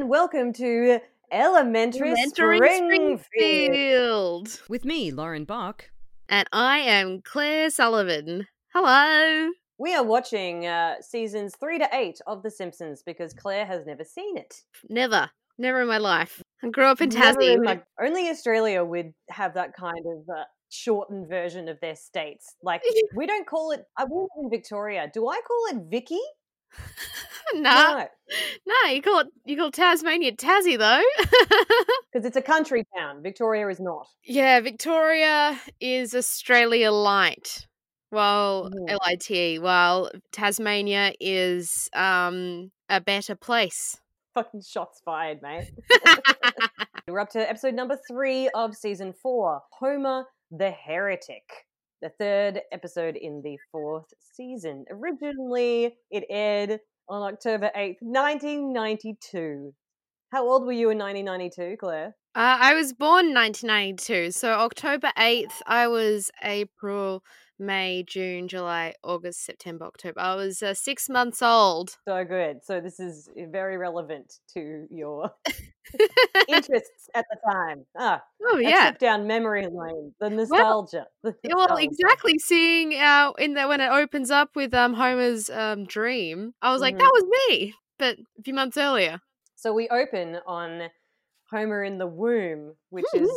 Hello 0.00 0.06
and 0.06 0.08
welcome 0.10 0.52
to 0.54 0.98
Elementary, 1.30 2.14
Mentoring 2.14 2.56
Springfield. 2.78 3.20
Springfield. 3.20 4.60
With 4.66 4.86
me, 4.86 5.10
Lauren 5.10 5.44
Bach. 5.44 5.90
And 6.26 6.48
I 6.54 6.78
am 6.78 7.20
Claire 7.20 7.68
Sullivan. 7.68 8.46
Hello. 8.72 9.50
We 9.76 9.94
are 9.94 10.02
watching 10.02 10.66
uh, 10.66 11.02
seasons 11.02 11.54
three 11.60 11.78
to 11.78 11.86
eight 11.92 12.18
of 12.26 12.42
The 12.42 12.50
Simpsons 12.50 13.02
because 13.04 13.34
Claire 13.34 13.66
has 13.66 13.84
never 13.84 14.02
seen 14.02 14.38
it. 14.38 14.62
Never, 14.88 15.28
never 15.58 15.82
in 15.82 15.88
my 15.88 15.98
life. 15.98 16.42
I 16.64 16.70
grew 16.70 16.86
up 16.86 17.02
in 17.02 17.10
Never 17.10 17.38
Tassie. 17.38 17.54
in 17.56 17.62
my- 17.62 17.82
only 18.02 18.30
Australia 18.30 18.82
would 18.82 19.12
have 19.28 19.52
that 19.52 19.76
kind 19.76 20.02
of 20.06 20.34
uh, 20.34 20.44
shortened 20.70 21.28
version 21.28 21.68
of 21.68 21.78
their 21.80 21.94
states. 21.96 22.56
Like 22.62 22.80
we 23.14 23.26
don't 23.26 23.46
call 23.46 23.72
it. 23.72 23.84
I 23.98 24.04
live 24.04 24.28
in 24.42 24.48
Victoria. 24.48 25.10
Do 25.12 25.28
I 25.28 25.40
call 25.46 25.78
it 25.78 25.90
Vicky? 25.90 26.20
nah, 27.54 27.92
No, 27.92 28.06
no, 28.66 28.90
you 28.92 29.02
call 29.02 29.20
it 29.20 29.26
you 29.44 29.56
call 29.56 29.70
Tasmania 29.70 30.32
Tassie 30.32 30.78
though. 30.78 31.02
because 32.12 32.24
it's 32.26 32.36
a 32.36 32.42
country 32.42 32.84
town. 32.96 33.22
Victoria 33.22 33.68
is 33.68 33.80
not. 33.80 34.06
yeah, 34.24 34.60
Victoria 34.60 35.58
is 35.80 36.14
Australia 36.14 36.90
light. 36.92 37.66
While 38.10 38.70
Mhm. 38.70 38.90
L 38.90 38.98
I 39.02 39.14
T, 39.16 39.58
while 39.60 40.10
Tasmania 40.32 41.12
is 41.20 41.88
um 41.94 42.70
a 42.88 43.00
better 43.00 43.34
place. 43.36 44.00
Fucking 44.34 44.62
shots 44.62 45.00
fired, 45.04 45.42
mate. 45.42 45.70
We're 47.08 47.18
up 47.20 47.30
to 47.30 47.48
episode 47.48 47.74
number 47.74 47.98
three 48.08 48.48
of 48.54 48.76
season 48.76 49.12
four 49.12 49.62
Homer 49.78 50.24
the 50.52 50.70
Heretic, 50.70 51.66
the 52.00 52.10
third 52.18 52.60
episode 52.72 53.16
in 53.16 53.42
the 53.42 53.56
fourth 53.70 54.12
season. 54.34 54.84
Originally, 54.90 55.96
it 56.10 56.24
aired 56.30 56.80
on 57.08 57.32
October 57.32 57.70
8th, 57.76 57.96
1992. 58.00 59.72
How 60.32 60.48
old 60.48 60.64
were 60.64 60.72
you 60.72 60.90
in 60.90 60.98
1992, 60.98 61.76
Claire? 61.78 62.14
Uh, 62.34 62.58
I 62.60 62.74
was 62.74 62.92
born 62.92 63.26
in 63.26 63.34
1992, 63.34 64.30
so 64.30 64.52
October 64.52 65.10
8th, 65.18 65.54
I 65.66 65.88
was 65.88 66.30
April, 66.44 67.24
May, 67.60 68.02
June, 68.06 68.48
July, 68.48 68.94
August, 69.04 69.44
September, 69.44 69.84
October. 69.84 70.20
I 70.20 70.34
was 70.34 70.62
uh, 70.62 70.74
six 70.74 71.08
months 71.08 71.42
old. 71.42 71.96
So 72.08 72.24
good. 72.24 72.64
So, 72.64 72.80
this 72.80 72.98
is 72.98 73.28
very 73.36 73.76
relevant 73.76 74.34
to 74.54 74.86
your 74.90 75.30
interests 76.48 77.08
at 77.14 77.26
the 77.30 77.36
time. 77.50 77.84
Ah, 77.96 78.22
oh, 78.44 78.58
yeah. 78.58 78.82
trip 78.82 78.98
down 78.98 79.26
memory 79.26 79.66
lane, 79.70 80.14
the 80.20 80.30
nostalgia. 80.30 81.06
the 81.22 81.34
Well, 81.44 81.76
exactly. 81.76 82.38
Seeing 82.38 82.94
uh, 82.94 83.32
in 83.38 83.54
the 83.54 83.66
when 83.68 83.80
it 83.80 83.90
opens 83.90 84.30
up 84.30 84.56
with 84.56 84.74
um 84.74 84.94
Homer's 84.94 85.50
um 85.50 85.84
dream, 85.84 86.54
I 86.62 86.72
was 86.72 86.80
like, 86.80 86.94
Mhm. 86.94 86.98
that 86.98 87.12
was 87.12 87.24
me, 87.48 87.74
but 87.98 88.18
a 88.38 88.42
few 88.42 88.54
months 88.54 88.76
earlier. 88.76 89.20
So 89.56 89.72
we 89.72 89.88
open 89.88 90.38
on 90.46 90.88
Homer 91.50 91.84
in 91.84 91.98
the 91.98 92.06
womb, 92.06 92.76
which 92.90 93.06
is 93.14 93.30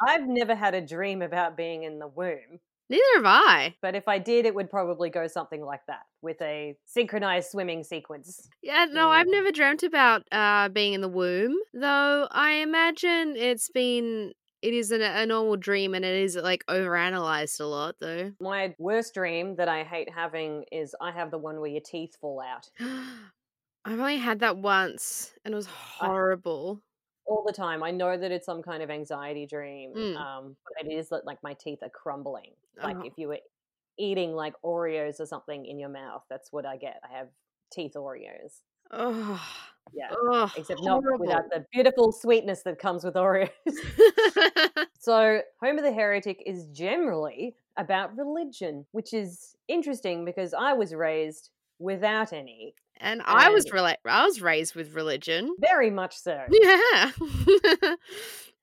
I've 0.00 0.26
never 0.26 0.54
had 0.54 0.74
a 0.74 0.80
dream 0.80 1.22
about 1.22 1.56
being 1.56 1.84
in 1.84 1.98
the 1.98 2.06
womb, 2.08 2.60
Neither 2.94 3.02
have 3.16 3.26
I. 3.26 3.74
but 3.82 3.96
if 3.96 4.06
I 4.06 4.20
did, 4.20 4.46
it 4.46 4.54
would 4.54 4.70
probably 4.70 5.10
go 5.10 5.26
something 5.26 5.64
like 5.64 5.80
that 5.88 6.02
with 6.22 6.40
a 6.40 6.76
synchronized 6.84 7.50
swimming 7.50 7.82
sequence. 7.82 8.48
Yeah, 8.62 8.86
no. 8.88 9.10
I've 9.10 9.26
never 9.26 9.50
dreamt 9.50 9.82
about 9.82 10.22
uh 10.30 10.68
being 10.68 10.92
in 10.92 11.00
the 11.00 11.08
womb, 11.08 11.56
though. 11.72 12.28
I 12.30 12.52
imagine 12.52 13.34
it's 13.36 13.68
been. 13.68 14.32
It 14.62 14.72
is 14.72 14.92
an, 14.92 15.02
a 15.02 15.26
normal 15.26 15.56
dream, 15.56 15.92
and 15.94 16.04
it 16.04 16.22
is 16.22 16.36
like 16.36 16.64
overanalyzed 16.70 17.60
a 17.60 17.64
lot, 17.64 17.96
though. 18.00 18.32
My 18.40 18.74
worst 18.78 19.12
dream 19.12 19.56
that 19.56 19.68
I 19.68 19.82
hate 19.82 20.08
having 20.08 20.64
is 20.70 20.94
I 21.00 21.10
have 21.10 21.32
the 21.32 21.38
one 21.38 21.60
where 21.60 21.70
your 21.70 21.82
teeth 21.84 22.16
fall 22.20 22.40
out 22.40 22.70
I've 23.84 24.00
only 24.00 24.16
had 24.18 24.38
that 24.38 24.56
once, 24.56 25.32
and 25.44 25.52
it 25.52 25.56
was 25.56 25.66
horrible. 25.66 26.80
All 27.26 27.42
the 27.46 27.52
time. 27.52 27.82
I 27.82 27.90
know 27.90 28.16
that 28.16 28.30
it's 28.30 28.44
some 28.46 28.62
kind 28.62 28.82
of 28.82 28.90
anxiety 28.90 29.46
dream, 29.46 29.92
Mm. 29.94 30.16
um, 30.16 30.56
but 30.64 30.86
it 30.86 30.92
is 30.92 31.08
that 31.08 31.24
like 31.24 31.42
my 31.42 31.54
teeth 31.54 31.78
are 31.82 31.88
crumbling. 31.88 32.52
Like 32.82 32.96
Oh. 32.98 33.02
if 33.06 33.14
you 33.16 33.28
were 33.28 33.38
eating 33.96 34.34
like 34.34 34.54
Oreos 34.62 35.20
or 35.20 35.26
something 35.26 35.64
in 35.64 35.78
your 35.78 35.88
mouth, 35.88 36.22
that's 36.28 36.52
what 36.52 36.66
I 36.66 36.76
get. 36.76 37.00
I 37.02 37.16
have 37.16 37.28
teeth 37.72 37.92
Oreos. 37.94 38.60
Oh, 38.90 39.40
Yeah. 39.92 40.48
except 40.56 40.82
not 40.82 41.02
without 41.18 41.48
the 41.50 41.64
beautiful 41.72 42.12
sweetness 42.12 42.62
that 42.64 42.78
comes 42.78 43.04
with 43.04 43.14
Oreos. 43.14 43.50
so, 44.98 45.40
Homer 45.62 45.82
the 45.82 45.92
Heretic 45.92 46.42
is 46.44 46.66
generally 46.66 47.56
about 47.76 48.16
religion, 48.16 48.86
which 48.92 49.14
is 49.14 49.56
interesting 49.68 50.24
because 50.24 50.52
I 50.54 50.74
was 50.74 50.94
raised 50.94 51.50
without 51.78 52.32
any, 52.32 52.74
and 52.98 53.22
I 53.24 53.50
was 53.50 53.66
rela- 53.66 53.96
I 54.04 54.24
was 54.26 54.40
raised 54.40 54.74
with 54.74 54.94
religion. 54.94 55.54
very 55.58 55.90
much 55.90 56.16
so. 56.16 56.40
Yeah, 56.50 57.10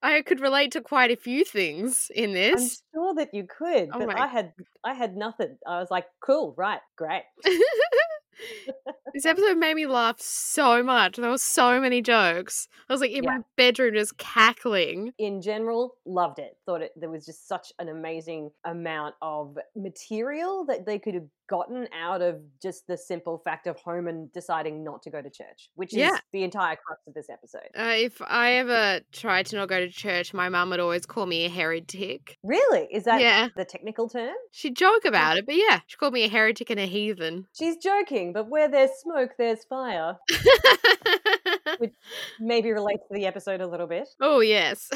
I 0.04 0.22
could 0.24 0.40
relate 0.40 0.72
to 0.72 0.82
quite 0.82 1.12
a 1.12 1.16
few 1.16 1.46
things 1.46 2.10
in 2.16 2.34
this. 2.34 2.84
I'm 2.94 3.00
sure 3.00 3.14
that 3.16 3.34
you 3.34 3.46
could, 3.46 3.90
Oh 3.94 4.00
but 4.00 4.08
my- 4.08 4.24
I 4.24 4.28
had 4.28 4.54
I 4.84 4.94
had 4.94 5.16
nothing. 5.16 5.58
I 5.68 5.80
was 5.80 5.92
like, 5.92 6.06
cool, 6.26 6.54
right, 6.58 6.82
great. 6.98 7.24
this 9.14 9.26
episode 9.26 9.58
made 9.58 9.76
me 9.76 9.86
laugh 9.88 10.20
so 10.20 10.82
much. 10.84 11.18
There 11.18 11.30
were 11.30 11.38
so 11.38 11.80
many 11.80 12.02
jokes. 12.02 12.68
I 12.90 12.94
was 12.94 13.02
like 13.02 13.12
in 13.12 13.24
Yeah. 13.24 13.38
my 13.38 13.44
bedroom 13.58 13.94
just 13.94 14.18
cackling. 14.18 15.14
In 15.18 15.42
general, 15.42 15.96
loved 16.06 16.40
it. 16.40 16.58
Thought 16.66 16.82
it 16.82 16.92
there 16.96 17.10
was 17.10 17.26
just 17.26 17.48
such 17.48 17.72
an 17.80 17.90
amazing 17.90 18.52
amount 18.66 19.16
of 19.22 19.58
material 19.76 20.66
that 20.68 20.86
they 20.86 21.00
could 21.00 21.14
have 21.14 21.28
gotten 21.50 21.86
out 21.94 22.22
of 22.22 22.40
just 22.62 22.88
the 22.88 22.96
simple 22.96 23.42
fact 23.44 23.68
of 23.68 23.76
Homer 23.78 24.26
deciding 24.34 24.86
not 24.86 25.02
to 25.04 25.10
go 25.10 25.22
to 25.22 25.30
church, 25.30 25.70
which 25.76 25.94
is 25.94 26.10
the 26.32 26.44
entire 26.44 26.78
crux 26.78 27.02
of 27.08 27.14
this 27.14 27.30
episode. 27.30 27.68
Uh, 27.78 27.94
if 27.98 28.22
I 28.26 28.54
ever 28.54 29.02
tried 29.12 29.48
to 29.48 29.58
not 29.58 29.68
go 29.68 29.80
to 29.82 29.90
church, 29.90 30.34
my 30.34 30.48
mum 30.48 30.70
would 30.70 30.80
always 30.80 31.06
call 31.06 31.26
me 31.26 31.44
a 31.46 31.50
heretic. 31.50 32.38
Really? 32.42 32.88
Is 32.90 33.04
that 33.04 33.20
Yeah. 33.20 33.50
the 33.58 33.66
technical 33.66 34.08
term? 34.08 34.34
She'd 34.52 34.78
joke 34.78 35.04
about 35.04 35.36
it, 35.38 35.46
but 35.46 35.56
yeah, 35.56 35.82
she 35.88 35.98
called 35.98 36.14
me 36.14 36.24
a 36.24 36.30
heretic 36.30 36.70
and 36.70 36.80
a 36.80 36.86
heathen. 36.86 37.48
She's 37.54 37.76
joking, 37.76 38.32
but 38.32 38.48
where 38.48 38.70
there's 38.70 38.92
smoke, 39.02 39.32
there's 39.38 39.64
fire. 39.66 40.18
Which 41.78 41.94
maybe 42.40 42.72
relates 42.72 43.04
to 43.08 43.14
the 43.14 43.26
episode 43.26 43.62
a 43.62 43.68
little 43.68 43.88
bit. 43.88 44.08
oh 44.20 44.40
yes. 44.40 44.90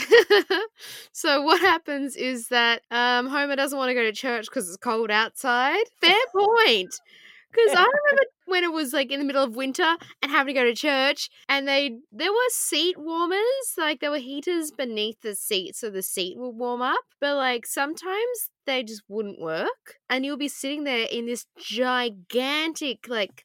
so 1.12 1.42
what 1.42 1.62
happens 1.62 2.16
is 2.16 2.48
that 2.50 2.82
um, 2.92 3.28
Homer 3.28 3.56
doesn't 3.56 3.78
want 3.78 3.90
to 3.90 3.94
go 3.94 4.04
to 4.04 4.12
church 4.12 4.46
because 4.46 4.68
it's 4.68 4.78
cold 4.78 5.12
outside. 5.12 5.84
Fair 6.02 6.16
point. 6.34 6.94
Because 7.56 7.74
I 7.78 7.86
remember 7.86 8.24
when 8.48 8.64
it 8.66 8.74
was 8.74 8.92
like 8.92 9.12
in 9.12 9.20
the 9.20 9.26
middle 9.26 9.44
of 9.44 9.56
winter 9.56 9.96
and 10.22 10.30
having 10.30 10.54
to 10.54 10.60
go 10.60 10.66
to 10.66 10.76
church, 10.76 11.30
and 11.48 11.66
they 11.66 11.98
there 12.12 12.32
were 12.32 12.50
seat 12.50 12.98
warmers, 12.98 13.76
like 13.78 14.02
there 14.02 14.12
were 14.12 14.18
heaters 14.18 14.72
beneath 14.72 15.22
the 15.22 15.36
seat, 15.36 15.76
so 15.76 15.90
the 15.90 16.04
seat 16.04 16.38
would 16.38 16.50
warm 16.58 16.82
up. 16.82 17.00
But 17.22 17.38
like 17.38 17.66
sometimes 17.66 18.50
they 18.66 18.84
just 18.84 19.04
wouldn't 19.08 19.40
work, 19.40 20.00
and 20.10 20.26
you'll 20.26 20.36
be 20.36 20.50
sitting 20.50 20.84
there 20.84 21.08
in 21.10 21.28
this 21.28 21.46
gigantic 21.58 23.08
like 23.08 23.45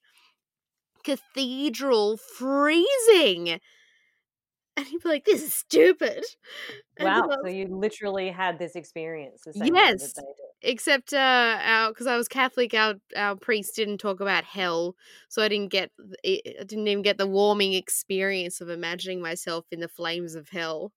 cathedral 1.05 2.17
freezing. 2.17 3.61
And 4.77 4.87
he'd 4.87 5.03
be 5.03 5.09
like, 5.09 5.25
this 5.25 5.43
is 5.43 5.55
stupid. 5.55 6.25
And 6.99 7.09
Wow. 7.09 7.29
I 7.31 7.37
So 7.43 7.49
you 7.49 7.67
literally 7.67 8.31
had 8.31 8.59
this 8.59 8.77
experience 8.77 9.43
the 9.45 9.55
same 9.55 9.75
Yes. 9.75 10.13
that 10.15 10.15
they 10.15 10.23
did. 10.23 10.51
except 10.63 11.15
uh 11.15 11.59
our 11.63 11.89
because 11.91 12.07
i 12.07 12.19
was 12.19 12.29
catholic 12.29 12.75
our 12.75 12.95
our 13.17 13.35
priest 13.35 13.75
didn't 13.77 13.97
talk 13.97 14.21
about 14.21 14.45
hell 14.45 14.95
so 15.31 15.41
i 15.43 15.49
didn't 15.49 15.71
get 15.71 15.91
I 16.23 16.43
didn't 16.67 16.87
even 16.87 17.01
get 17.03 17.17
the 17.17 17.27
warming 17.27 17.73
experience 17.73 18.61
of 18.61 18.69
imagining 18.69 19.23
myself 19.23 19.65
in 19.71 19.81
the 19.81 19.89
flames 19.89 20.35
of 20.35 20.51
hell 20.51 20.93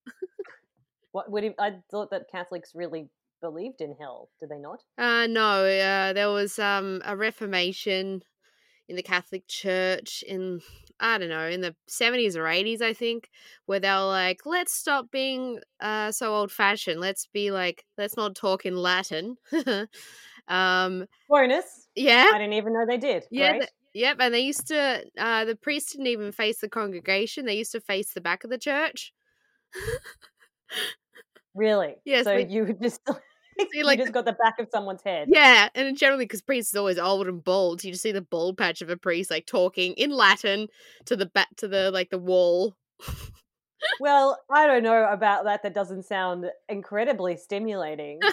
What 1.12 1.30
would 1.30 1.44
he, 1.44 1.54
I 1.58 1.82
thought 1.90 2.10
that 2.10 2.28
Catholics 2.28 2.74
really 2.74 3.08
believed 3.40 3.80
in 3.80 3.96
hell, 3.96 4.30
did 4.38 4.50
they 4.50 4.58
not? 4.58 4.84
uh 4.98 5.26
no 5.26 5.64
uh 5.64 6.12
there 6.12 6.30
was 6.30 6.58
um 6.58 7.02
a 7.04 7.16
reformation 7.16 8.22
in 8.88 8.96
the 8.96 9.02
catholic 9.02 9.46
church 9.48 10.22
in 10.26 10.60
i 11.00 11.18
don't 11.18 11.28
know 11.28 11.46
in 11.48 11.60
the 11.60 11.74
70s 11.86 12.36
or 12.36 12.46
80s 12.46 12.82
i 12.82 12.92
think 12.92 13.30
where 13.66 13.80
they 13.80 13.88
were 13.90 14.06
like 14.06 14.44
let's 14.44 14.72
stop 14.72 15.10
being 15.10 15.58
uh 15.80 16.12
so 16.12 16.34
old 16.34 16.52
fashioned 16.52 17.00
let's 17.00 17.26
be 17.26 17.50
like 17.50 17.84
let's 17.98 18.16
not 18.16 18.34
talk 18.34 18.66
in 18.66 18.76
latin 18.76 19.36
um 20.48 21.06
Bonus. 21.28 21.88
yeah 21.94 22.30
I 22.32 22.38
didn't 22.38 22.52
even 22.54 22.72
know 22.74 22.84
they 22.86 22.98
did. 22.98 23.24
Yeah, 23.30 23.52
th- 23.54 23.70
Yep, 23.94 24.16
and 24.20 24.34
they 24.34 24.40
used 24.40 24.66
to. 24.68 25.04
Uh, 25.16 25.44
the 25.44 25.54
priest 25.54 25.92
didn't 25.92 26.08
even 26.08 26.32
face 26.32 26.60
the 26.60 26.68
congregation; 26.68 27.46
they 27.46 27.54
used 27.56 27.72
to 27.72 27.80
face 27.80 28.12
the 28.12 28.20
back 28.20 28.42
of 28.42 28.50
the 28.50 28.58
church. 28.58 29.14
really? 31.54 31.94
Yes, 32.04 32.24
So 32.24 32.36
we- 32.36 32.44
you 32.44 32.64
would 32.64 32.82
just 32.82 33.00
you 33.72 33.84
like 33.84 33.98
just 33.98 34.12
got 34.12 34.24
the 34.24 34.32
back 34.32 34.58
of 34.58 34.68
someone's 34.70 35.02
head. 35.02 35.28
Yeah, 35.30 35.68
and 35.74 35.96
generally, 35.96 36.24
because 36.24 36.42
priest 36.42 36.72
is 36.72 36.76
always 36.78 36.98
old 36.98 37.26
and 37.26 37.42
bald, 37.42 37.84
you 37.84 37.92
just 37.92 38.02
see 38.02 38.12
the 38.12 38.20
bald 38.20 38.58
patch 38.58 38.82
of 38.82 38.90
a 38.90 38.96
priest 38.96 39.30
like 39.30 39.46
talking 39.46 39.92
in 39.94 40.10
Latin 40.10 40.68
to 41.06 41.16
the 41.16 41.26
back 41.26 41.48
to 41.56 41.68
the 41.68 41.90
like 41.90 42.10
the 42.10 42.18
wall. 42.18 42.74
Well, 44.00 44.40
I 44.50 44.66
don't 44.66 44.82
know 44.82 45.06
about 45.10 45.44
that. 45.44 45.62
That 45.62 45.74
doesn't 45.74 46.04
sound 46.04 46.46
incredibly 46.68 47.36
stimulating. 47.36 48.20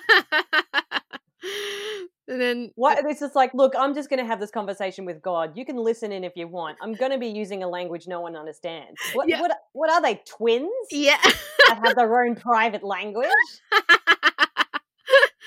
And 2.27 2.39
then 2.39 2.71
What 2.75 3.03
it's 3.05 3.19
just 3.19 3.35
like, 3.35 3.53
look, 3.53 3.73
I'm 3.77 3.93
just 3.93 4.09
going 4.09 4.19
to 4.19 4.25
have 4.25 4.39
this 4.39 4.51
conversation 4.51 5.03
with 5.03 5.21
God. 5.21 5.57
You 5.57 5.65
can 5.65 5.75
listen 5.75 6.13
in 6.13 6.23
if 6.23 6.31
you 6.37 6.47
want. 6.47 6.77
I'm 6.81 6.93
going 6.93 7.11
to 7.11 7.17
be 7.17 7.27
using 7.27 7.61
a 7.61 7.67
language 7.67 8.07
no 8.07 8.21
one 8.21 8.37
understands. 8.37 8.97
What 9.13 9.27
Yeah. 9.27 9.41
what 9.41 9.51
what 9.73 9.89
are 9.89 10.01
they 10.01 10.21
twins 10.25 10.69
yeah. 10.91 11.17
that 11.21 11.81
have 11.83 11.95
their 11.95 12.23
own 12.23 12.35
private 12.35 12.83
language? 12.95 13.27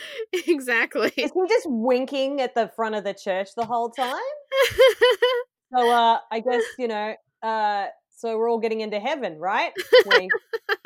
exactly. 0.47 1.13
Is 1.17 1.33
he 1.33 1.49
just 1.49 1.67
winking 1.69 2.41
at 2.41 2.55
the 2.55 2.71
front 2.75 2.95
of 2.95 3.05
the 3.05 3.15
church 3.15 3.49
the 3.57 3.67
whole 3.67 3.91
time? 3.91 4.17
So 5.75 5.91
uh 5.91 6.19
I 6.31 6.39
guess, 6.39 6.63
you 6.79 6.87
know, 6.87 7.15
uh 7.43 7.87
so 8.17 8.39
we're 8.39 8.49
all 8.49 8.61
getting 8.61 8.81
into 8.81 9.01
heaven, 9.01 9.39
right? 9.39 9.73
Wink, 10.07 10.33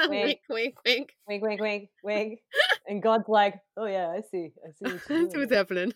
wink, 0.09 0.41
wink, 0.49 0.75
wink. 0.87 1.11
wink, 1.29 1.43
wink, 1.43 1.61
wink, 1.61 1.89
wink. 2.03 2.41
And 2.87 3.03
God's 3.03 3.29
like, 3.29 3.57
Oh 3.77 3.85
yeah, 3.85 4.09
I 4.09 4.23
see. 4.23 4.53
I 4.65 4.71
see 4.71 4.91
That's 5.09 5.09
what's 5.37 5.53
happening. 5.53 5.93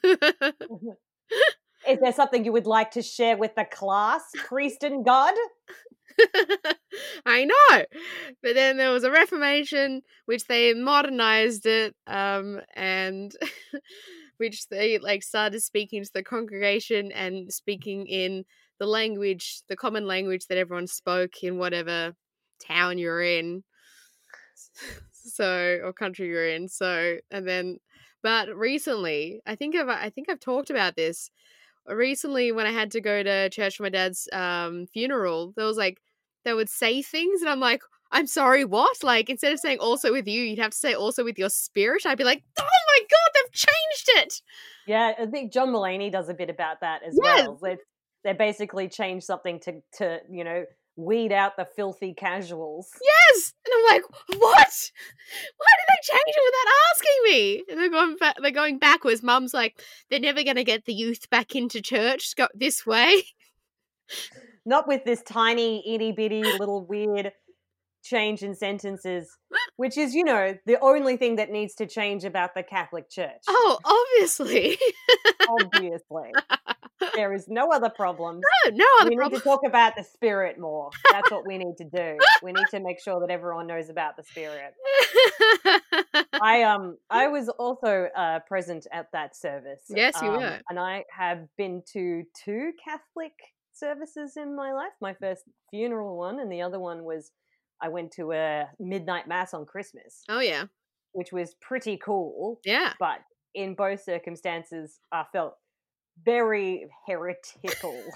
Is 1.88 1.98
there 2.00 2.12
something 2.12 2.44
you 2.44 2.52
would 2.52 2.66
like 2.66 2.90
to 2.92 3.02
share 3.02 3.38
with 3.38 3.54
the 3.54 3.64
class, 3.64 4.22
priest 4.46 4.82
and 4.82 5.04
God? 5.04 5.34
I 7.26 7.44
know. 7.44 7.84
But 8.42 8.54
then 8.54 8.76
there 8.76 8.90
was 8.90 9.04
a 9.04 9.10
Reformation, 9.10 10.02
which 10.26 10.46
they 10.46 10.74
modernized 10.74 11.66
it, 11.66 11.94
um, 12.06 12.60
and 12.74 13.32
which 14.38 14.68
they 14.68 14.98
like 14.98 15.22
started 15.22 15.60
speaking 15.62 16.02
to 16.04 16.10
the 16.12 16.22
congregation 16.22 17.12
and 17.12 17.52
speaking 17.52 18.06
in 18.06 18.44
the 18.78 18.86
language, 18.86 19.62
the 19.68 19.76
common 19.76 20.06
language 20.06 20.46
that 20.48 20.58
everyone 20.58 20.86
spoke 20.86 21.42
in 21.42 21.58
whatever 21.58 22.14
town 22.66 22.98
you're 22.98 23.22
in. 23.22 23.64
So 25.24 25.78
or 25.84 25.92
country 25.92 26.26
you're 26.26 26.48
in. 26.48 26.68
So 26.68 27.18
and 27.30 27.46
then 27.46 27.78
but 28.24 28.56
recently, 28.56 29.40
I 29.46 29.54
think 29.54 29.76
I've 29.76 29.88
I 29.88 30.10
think 30.10 30.28
I've 30.28 30.40
talked 30.40 30.70
about 30.70 30.96
this. 30.96 31.30
Recently 31.86 32.52
when 32.52 32.66
I 32.66 32.72
had 32.72 32.90
to 32.92 33.00
go 33.00 33.22
to 33.22 33.48
church 33.50 33.76
for 33.76 33.84
my 33.84 33.88
dad's 33.88 34.28
um 34.32 34.86
funeral, 34.92 35.52
there 35.56 35.66
was 35.66 35.76
like 35.76 35.98
they 36.44 36.54
would 36.54 36.68
say 36.68 37.02
things 37.02 37.40
and 37.40 37.50
I'm 37.50 37.60
like, 37.60 37.82
I'm 38.10 38.26
sorry, 38.26 38.64
what? 38.64 39.02
Like 39.02 39.30
instead 39.30 39.52
of 39.52 39.60
saying 39.60 39.78
also 39.78 40.12
with 40.12 40.28
you, 40.28 40.42
you'd 40.42 40.58
have 40.58 40.72
to 40.72 40.76
say 40.76 40.92
also 40.94 41.24
with 41.24 41.38
your 41.38 41.48
spirit. 41.48 42.04
I'd 42.04 42.18
be 42.18 42.24
like, 42.24 42.42
oh 42.58 42.62
my 42.62 43.00
god, 43.00 43.30
they've 43.34 43.52
changed 43.52 44.26
it. 44.26 44.42
Yeah, 44.86 45.12
I 45.18 45.26
think 45.26 45.52
John 45.52 45.68
Mulaney 45.70 46.10
does 46.12 46.28
a 46.28 46.34
bit 46.34 46.50
about 46.50 46.80
that 46.80 47.02
as 47.02 47.18
Yes. 47.22 47.46
well. 47.46 47.58
They 47.62 47.76
they 48.24 48.32
basically 48.34 48.88
change 48.88 49.22
something 49.22 49.60
to 49.60 49.80
to 49.94 50.20
you 50.30 50.44
know 50.44 50.64
weed 50.96 51.32
out 51.32 51.56
the 51.56 51.66
filthy 51.74 52.12
casuals. 52.12 52.90
Yes, 53.02 53.54
and 53.64 53.72
I'm 53.74 53.94
like, 53.96 54.02
what? 54.38 54.90
Why 55.56 55.72
did 55.78 55.88
they 55.88 56.12
change 56.12 56.22
it 56.26 56.42
without 56.44 56.74
asking 56.92 57.18
me? 57.24 57.64
And 57.70 57.80
they're 57.80 57.90
going. 57.90 58.16
They're 58.42 58.50
going 58.50 58.78
backwards. 58.78 59.22
Mum's 59.22 59.54
like, 59.54 59.80
they're 60.10 60.20
never 60.20 60.42
going 60.44 60.56
to 60.56 60.64
get 60.64 60.84
the 60.84 60.92
youth 60.92 61.30
back 61.30 61.56
into 61.56 61.80
church. 61.80 62.36
Go 62.36 62.46
this 62.54 62.84
way. 62.84 63.22
Not 64.64 64.86
with 64.86 65.04
this 65.04 65.22
tiny 65.22 65.82
itty 65.94 66.12
bitty 66.12 66.42
little 66.42 66.86
weird 66.86 67.32
change 68.02 68.42
in 68.42 68.54
sentences, 68.54 69.38
which 69.76 69.96
is 69.96 70.14
you 70.14 70.24
know 70.24 70.56
the 70.66 70.78
only 70.80 71.16
thing 71.16 71.36
that 71.36 71.50
needs 71.50 71.74
to 71.76 71.86
change 71.86 72.24
about 72.24 72.54
the 72.54 72.62
Catholic 72.62 73.10
Church. 73.10 73.42
Oh, 73.48 73.78
obviously. 73.84 74.78
Obviously, 75.48 76.32
there 77.14 77.32
is 77.32 77.46
no 77.48 77.70
other 77.72 77.90
problems. 77.90 78.42
no, 78.66 78.76
no 78.76 78.84
other 79.00 79.10
we 79.10 79.16
need 79.16 79.34
to 79.34 79.40
talk 79.40 79.60
about 79.66 79.94
the 79.96 80.04
spirit 80.04 80.58
more. 80.58 80.90
That's 81.10 81.30
what 81.30 81.46
we 81.46 81.58
need 81.58 81.76
to 81.78 81.84
do. 81.84 82.16
We 82.42 82.52
need 82.52 82.66
to 82.70 82.80
make 82.80 83.00
sure 83.00 83.20
that 83.20 83.30
everyone 83.30 83.66
knows 83.66 83.88
about 83.88 84.16
the 84.16 84.22
spirit. 84.22 84.74
I 86.40 86.62
um 86.62 86.96
I 87.10 87.28
was 87.28 87.48
also 87.48 88.08
uh, 88.16 88.40
present 88.46 88.86
at 88.92 89.06
that 89.12 89.36
service. 89.36 89.82
Yes, 89.88 90.14
you 90.22 90.28
um, 90.28 90.40
were. 90.40 90.60
and 90.68 90.78
I 90.78 91.04
have 91.16 91.46
been 91.56 91.82
to 91.92 92.22
two 92.44 92.72
Catholic 92.84 93.32
services 93.72 94.36
in 94.36 94.54
my 94.56 94.72
life. 94.72 94.92
My 95.00 95.14
first 95.14 95.42
funeral 95.70 96.16
one, 96.16 96.40
and 96.40 96.50
the 96.50 96.62
other 96.62 96.78
one 96.78 97.04
was 97.04 97.32
I 97.80 97.88
went 97.88 98.12
to 98.12 98.32
a 98.32 98.68
midnight 98.78 99.26
mass 99.26 99.54
on 99.54 99.66
Christmas, 99.66 100.22
oh 100.28 100.40
yeah, 100.40 100.64
which 101.12 101.32
was 101.32 101.54
pretty 101.60 101.98
cool. 102.02 102.60
yeah. 102.64 102.92
But 102.98 103.18
in 103.54 103.74
both 103.74 104.02
circumstances, 104.02 104.98
I 105.12 105.24
felt 105.32 105.54
very 106.24 106.86
heretical. 107.06 108.00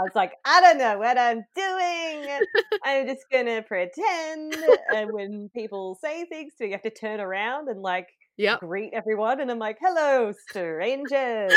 I 0.00 0.02
was 0.02 0.12
like, 0.14 0.32
I 0.44 0.60
don't 0.60 0.78
know 0.78 0.98
what 0.98 1.18
I'm 1.18 1.44
doing. 1.54 2.40
I'm 2.84 3.06
just 3.06 3.24
gonna 3.32 3.62
pretend. 3.62 4.56
And 4.94 5.12
when 5.12 5.50
people 5.54 5.98
say 6.02 6.24
things 6.26 6.54
to 6.58 6.64
me, 6.64 6.70
you 6.70 6.74
have 6.74 6.82
to 6.82 6.90
turn 6.90 7.20
around 7.20 7.68
and 7.68 7.80
like 7.82 8.08
yep. 8.36 8.60
greet 8.60 8.92
everyone. 8.94 9.40
And 9.40 9.50
I'm 9.50 9.58
like, 9.58 9.78
hello, 9.80 10.32
strangers. 10.48 11.52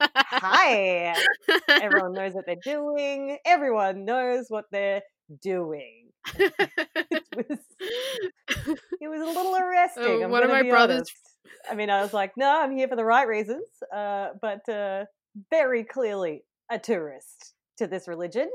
Hi. 0.00 1.14
Everyone 1.68 2.12
knows 2.12 2.32
what 2.34 2.46
they're 2.46 2.56
doing. 2.62 3.38
Everyone 3.44 4.04
knows 4.04 4.46
what 4.48 4.64
they're 4.70 5.02
doing. 5.42 6.08
It 7.32 7.48
was, 7.48 7.58
it 9.00 9.08
was 9.08 9.20
a 9.22 9.24
little 9.24 9.56
arresting. 9.56 10.24
Oh, 10.24 10.28
one 10.28 10.42
of 10.42 10.50
my 10.50 10.62
brothers- 10.62 10.98
honest. 10.98 11.12
I 11.70 11.74
mean, 11.74 11.88
I 11.90 12.02
was 12.02 12.12
like, 12.12 12.32
no, 12.36 12.60
I'm 12.60 12.76
here 12.76 12.88
for 12.88 12.96
the 12.96 13.04
right 13.04 13.26
reasons, 13.26 13.66
uh, 13.94 14.28
but 14.40 14.68
uh, 14.68 15.04
very 15.50 15.84
clearly 15.84 16.44
a 16.70 16.78
tourist 16.78 17.54
to 17.78 17.86
this 17.86 18.06
religion. 18.08 18.50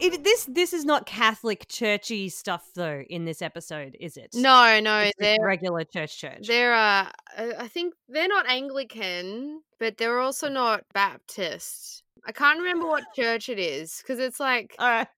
It, 0.00 0.24
this 0.24 0.44
this 0.46 0.72
is 0.72 0.84
not 0.84 1.06
Catholic 1.06 1.66
churchy 1.68 2.28
stuff 2.28 2.64
though 2.74 3.02
in 3.10 3.24
this 3.24 3.42
episode, 3.42 3.96
is 4.00 4.16
it? 4.16 4.30
no, 4.34 4.80
no, 4.80 4.98
it's 5.00 5.16
they're 5.18 5.36
regular 5.42 5.84
church 5.84 6.18
church. 6.18 6.46
they're 6.46 6.74
uh, 6.74 7.06
uh, 7.36 7.50
I 7.58 7.68
think 7.68 7.94
they're 8.08 8.28
not 8.28 8.48
Anglican, 8.48 9.60
but 9.78 9.96
they're 9.98 10.20
also 10.20 10.48
not 10.48 10.84
Baptist. 10.94 12.02
I 12.26 12.32
can't 12.32 12.58
remember 12.58 12.86
what 12.86 13.04
church 13.14 13.48
it 13.48 13.58
is 13.58 13.98
because 13.98 14.18
it's 14.18 14.40
like 14.40 14.74
All 14.78 14.88
right, 14.88 15.08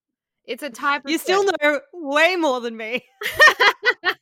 it's 0.47 0.63
a 0.63 0.71
type 0.71 1.05
of. 1.05 1.11
you 1.11 1.19
still 1.19 1.45
church. 1.45 1.55
know 1.63 1.81
way 1.93 2.37
more 2.37 2.61
than 2.61 2.77
me. 2.77 3.05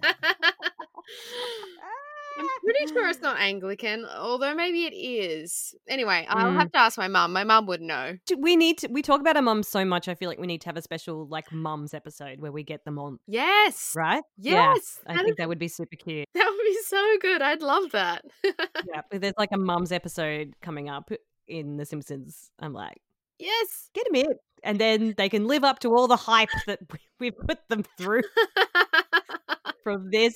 I'm 2.38 2.46
pretty 2.64 2.86
sure 2.92 3.08
it's 3.08 3.20
not 3.20 3.38
Anglican, 3.40 4.04
although 4.06 4.54
maybe 4.54 4.84
it 4.84 4.94
is. 4.94 5.74
Anyway, 5.88 6.26
I'll 6.28 6.50
Mm. 6.52 6.58
have 6.58 6.72
to 6.72 6.78
ask 6.78 6.96
my 6.98 7.08
mum. 7.08 7.32
My 7.32 7.44
mum 7.44 7.66
would 7.66 7.80
know. 7.80 8.16
We 8.38 8.56
need 8.56 8.78
to. 8.78 8.88
We 8.88 9.02
talk 9.02 9.20
about 9.20 9.36
our 9.36 9.42
mums 9.42 9.68
so 9.68 9.84
much. 9.84 10.08
I 10.08 10.14
feel 10.14 10.28
like 10.28 10.38
we 10.38 10.46
need 10.46 10.60
to 10.62 10.68
have 10.68 10.76
a 10.76 10.82
special 10.82 11.26
like 11.28 11.52
mums 11.52 11.94
episode 11.94 12.40
where 12.40 12.52
we 12.52 12.62
get 12.62 12.84
them 12.84 12.98
on. 12.98 13.18
Yes. 13.26 13.92
Right? 13.96 14.22
Yeah, 14.38 14.74
Yes. 14.74 15.00
I 15.06 15.14
that 15.14 15.18
think 15.20 15.30
is- 15.32 15.36
that 15.36 15.48
would 15.48 15.58
be 15.58 15.68
super 15.68 15.96
cute. 15.96 16.26
that 16.34 16.46
would 16.48 16.64
be 16.64 16.78
so 16.86 17.16
good. 17.20 17.42
I'd 17.42 17.62
love 17.62 17.90
that. 17.92 18.24
yeah, 18.44 19.02
there's 19.10 19.34
like 19.38 19.50
a 19.52 19.58
mums 19.58 19.92
episode 19.92 20.54
coming 20.62 20.88
up 20.88 21.10
in 21.48 21.76
The 21.76 21.84
Simpsons. 21.84 22.50
I'm 22.60 22.72
like, 22.72 22.98
yes. 23.38 23.90
get 23.94 24.04
them 24.06 24.14
in, 24.14 24.32
and 24.62 24.78
then 24.78 25.14
they 25.16 25.28
can 25.28 25.46
live 25.46 25.64
up 25.64 25.80
to 25.80 25.88
all 25.94 26.06
the 26.08 26.16
hype 26.16 26.48
that 26.66 26.78
we- 26.92 26.98
we've 27.18 27.36
put 27.38 27.58
them 27.68 27.84
through 27.98 28.22
from 29.82 30.10
this 30.10 30.34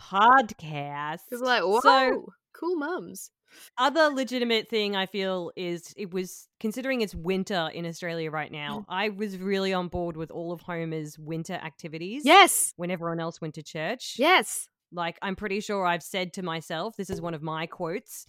podcast. 0.00 1.20
It's 1.30 1.42
like, 1.42 1.62
whoa, 1.62 1.80
So 1.80 2.26
cool 2.54 2.76
mums. 2.76 3.30
other 3.78 4.08
legitimate 4.14 4.68
thing 4.68 4.94
I 4.96 5.06
feel 5.06 5.50
is 5.56 5.92
it 5.96 6.12
was 6.12 6.48
considering 6.60 7.00
it's 7.00 7.14
winter 7.14 7.68
in 7.72 7.84
Australia 7.86 8.30
right 8.30 8.50
now. 8.52 8.80
Mm. 8.80 8.84
I 8.88 9.08
was 9.10 9.38
really 9.38 9.72
on 9.72 9.88
board 9.88 10.16
with 10.16 10.30
all 10.30 10.52
of 10.52 10.60
Homer's 10.60 11.18
winter 11.18 11.54
activities. 11.54 12.22
Yes. 12.24 12.72
When 12.76 12.90
everyone 12.90 13.20
else 13.20 13.40
went 13.40 13.54
to 13.54 13.62
church. 13.62 14.14
Yes. 14.18 14.68
Like 14.92 15.18
I'm 15.22 15.36
pretty 15.36 15.60
sure 15.60 15.86
I've 15.86 16.02
said 16.02 16.32
to 16.34 16.42
myself, 16.42 16.96
this 16.96 17.10
is 17.10 17.20
one 17.20 17.34
of 17.34 17.42
my 17.42 17.66
quotes. 17.66 18.26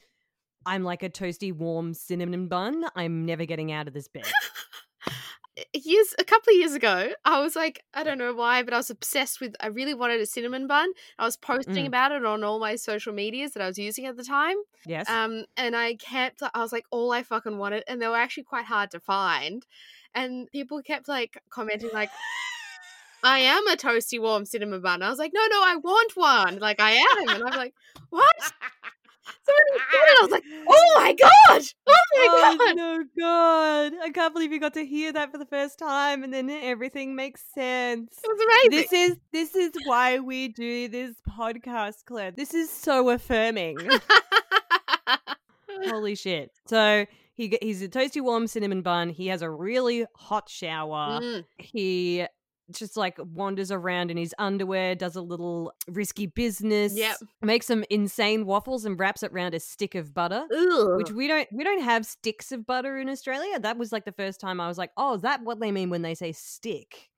I'm 0.66 0.84
like 0.84 1.02
a 1.02 1.10
toasty 1.10 1.52
warm 1.52 1.94
cinnamon 1.96 2.48
bun. 2.48 2.86
I'm 2.96 3.26
never 3.26 3.46
getting 3.46 3.72
out 3.72 3.88
of 3.88 3.94
this 3.96 4.08
bed. 4.08 4.26
Years 5.74 6.16
a 6.18 6.24
couple 6.24 6.54
of 6.54 6.58
years 6.58 6.74
ago, 6.74 7.12
I 7.26 7.42
was 7.42 7.56
like, 7.58 7.84
I 7.94 8.04
don't 8.04 8.18
know 8.18 8.34
why, 8.34 8.64
but 8.64 8.74
I 8.74 8.78
was 8.78 8.90
obsessed 8.90 9.42
with 9.42 9.54
I 9.60 9.68
really 9.68 9.94
wanted 9.94 10.22
a 10.22 10.26
cinnamon 10.26 10.66
bun. 10.66 10.90
I 11.20 11.26
was 11.26 11.36
posting 11.36 11.84
Mm. 11.84 11.88
about 11.88 12.14
it 12.14 12.24
on 12.26 12.44
all 12.44 12.58
my 12.60 12.78
social 12.78 13.12
medias 13.14 13.52
that 13.52 13.62
I 13.62 13.68
was 13.68 13.78
using 13.78 14.06
at 14.06 14.16
the 14.16 14.24
time. 14.24 14.56
Yes. 14.86 15.10
Um, 15.10 15.44
and 15.58 15.76
I 15.76 15.96
kept, 15.96 16.42
I 16.54 16.60
was 16.62 16.72
like, 16.72 16.86
all 16.90 17.12
I 17.12 17.24
fucking 17.24 17.58
wanted, 17.58 17.84
and 17.88 18.02
they 18.02 18.08
were 18.08 18.16
actually 18.16 18.44
quite 18.44 18.66
hard 18.66 18.92
to 18.92 19.00
find. 19.02 19.66
And 20.16 20.50
people 20.52 20.82
kept 20.82 21.08
like 21.10 21.38
commenting, 21.50 21.90
like, 21.94 22.12
I 23.24 23.40
am 23.40 23.68
a 23.68 23.76
toasty 23.76 24.20
warm 24.22 24.46
cinnamon 24.46 24.82
bun. 24.82 25.04
I 25.04 25.10
was 25.10 25.20
like, 25.20 25.32
no, 25.34 25.42
no, 25.52 25.62
I 25.64 25.76
want 25.76 26.16
one. 26.16 26.60
Like, 26.60 26.80
I 26.80 26.92
am. 26.92 27.30
And 27.30 27.44
I'm 27.44 27.58
like, 27.58 27.74
what? 28.10 28.36
So 29.44 29.52
I 29.54 30.20
was 30.22 30.32
like, 30.32 30.44
oh 30.68 30.92
my 30.98 31.14
God. 31.14 31.62
Oh 32.24 32.58
God. 32.60 32.76
no 32.76 33.04
god. 33.20 33.94
I 34.04 34.10
can't 34.14 34.34
believe 34.34 34.52
you 34.52 34.60
got 34.60 34.74
to 34.76 34.86
hear 34.86 35.12
that 35.14 35.32
for 35.32 35.38
the 35.38 35.46
first 35.46 35.80
time 35.80 36.24
and 36.24 36.34
then 36.34 36.50
everything 36.50 37.16
makes 37.16 37.42
sense. 37.54 38.20
It 38.24 38.28
was 38.28 38.70
amazing. 38.70 38.88
This 38.90 38.94
is 38.94 39.18
this 39.32 39.56
is 39.56 39.72
why 39.86 40.20
we 40.20 40.48
do 40.50 40.88
this 40.88 41.16
podcast, 41.30 42.06
Claire. 42.06 42.32
This 42.32 42.54
is 42.54 42.70
so 42.70 43.10
affirming. 43.10 43.78
Holy 45.86 46.16
shit. 46.16 46.52
So 46.68 47.06
he 47.34 47.58
he's 47.62 47.82
a 47.82 47.88
toasty 47.90 48.22
warm 48.22 48.48
cinnamon 48.48 48.82
bun. 48.82 49.10
He 49.10 49.28
has 49.28 49.42
a 49.42 49.50
really 49.50 50.06
hot 50.16 50.50
shower. 50.50 51.20
Mm, 51.22 51.46
He 51.58 52.26
just 52.80 52.98
like 52.98 53.18
wanders 53.34 53.72
around 53.72 54.12
in 54.12 54.18
his 54.18 54.34
underwear, 54.38 54.96
does 54.96 55.16
a 55.16 55.22
little 55.22 55.74
risky 55.88 56.28
business. 56.28 56.96
Yep. 56.96 57.18
Makes 57.42 57.68
some 57.68 57.84
insane 57.90 58.46
waffles 58.46 58.86
and 58.86 59.00
wraps 59.00 59.24
it 59.24 59.32
around 59.32 59.54
a 59.54 59.60
stick 59.60 59.96
of 59.96 60.14
butter. 60.14 60.46
Ugh. 60.52 60.98
Which 60.98 61.12
we 61.12 61.28
don't 61.28 61.48
we 61.52 61.64
don't 61.64 61.84
have 61.84 62.06
sticks 62.06 62.52
of 62.52 62.66
butter 62.66 62.98
in 62.98 63.10
Australia. 63.10 63.60
That 63.60 63.78
was 63.78 63.92
like 63.92 64.06
the 64.06 64.12
first 64.12 64.40
time 64.40 64.60
I 64.60 64.68
was 64.68 64.78
like, 64.78 64.92
oh, 64.98 65.16
is 65.16 65.22
that 65.22 65.44
what 65.44 65.60
they 65.60 65.72
mean 65.72 65.90
when 65.90 66.02
they 66.02 66.16
say 66.16 66.32
stick? 66.32 67.10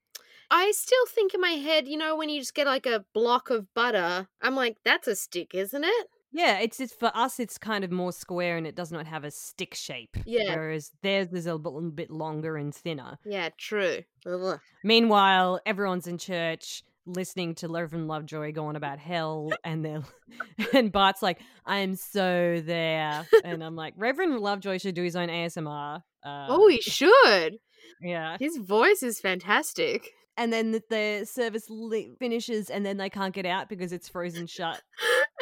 I 0.51 0.71
still 0.71 1.05
think 1.07 1.33
in 1.33 1.41
my 1.41 1.51
head, 1.51 1.87
you 1.87 1.97
know, 1.97 2.15
when 2.15 2.29
you 2.29 2.39
just 2.39 2.53
get 2.53 2.67
like 2.67 2.85
a 2.85 3.05
block 3.13 3.49
of 3.49 3.73
butter, 3.73 4.27
I'm 4.41 4.55
like, 4.55 4.77
that's 4.85 5.07
a 5.07 5.15
stick, 5.15 5.55
isn't 5.55 5.83
it? 5.83 6.07
Yeah, 6.33 6.59
it's 6.59 6.77
just 6.77 6.99
for 6.99 7.11
us. 7.13 7.39
It's 7.39 7.57
kind 7.57 7.83
of 7.83 7.91
more 7.91 8.11
square 8.11 8.57
and 8.57 8.65
it 8.65 8.75
does 8.75 8.91
not 8.91 9.05
have 9.05 9.23
a 9.23 9.31
stick 9.31 9.75
shape. 9.75 10.17
Yeah. 10.25 10.55
Whereas 10.55 10.91
theirs 11.03 11.27
is 11.31 11.45
a 11.45 11.55
little 11.55 11.91
bit 11.91 12.09
longer 12.09 12.57
and 12.57 12.73
thinner. 12.73 13.19
Yeah, 13.23 13.49
true. 13.57 13.99
Ugh. 14.25 14.59
Meanwhile, 14.83 15.59
everyone's 15.65 16.07
in 16.07 16.17
church 16.17 16.83
listening 17.05 17.53
to 17.53 17.67
Reverend 17.67 18.07
Lovejoy 18.07 18.53
go 18.53 18.65
on 18.65 18.75
about 18.75 18.97
hell, 18.99 19.51
and 19.63 19.83
they're 19.83 20.03
and 20.73 20.91
Bart's 20.91 21.21
like, 21.21 21.39
"I'm 21.65 21.95
so 21.95 22.61
there," 22.65 23.27
and 23.43 23.63
I'm 23.63 23.75
like, 23.75 23.93
Reverend 23.97 24.39
Lovejoy 24.39 24.77
should 24.77 24.95
do 24.95 25.03
his 25.03 25.15
own 25.15 25.29
ASMR. 25.29 25.97
Uh, 26.25 26.47
oh, 26.49 26.67
he 26.67 26.81
should. 26.81 27.57
yeah. 28.01 28.37
His 28.39 28.57
voice 28.57 29.03
is 29.03 29.19
fantastic. 29.19 30.09
And 30.35 30.51
then 30.51 30.71
the, 30.71 30.81
the 30.89 31.27
service 31.31 31.65
li- 31.69 32.15
finishes, 32.17 32.71
and 32.71 32.83
then 32.83 32.97
they 32.97 33.09
can't 33.09 33.35
get 33.35 33.45
out 33.45 33.69
because 33.69 33.91
it's 33.93 34.09
frozen 34.09 34.47
shut. 34.47 34.81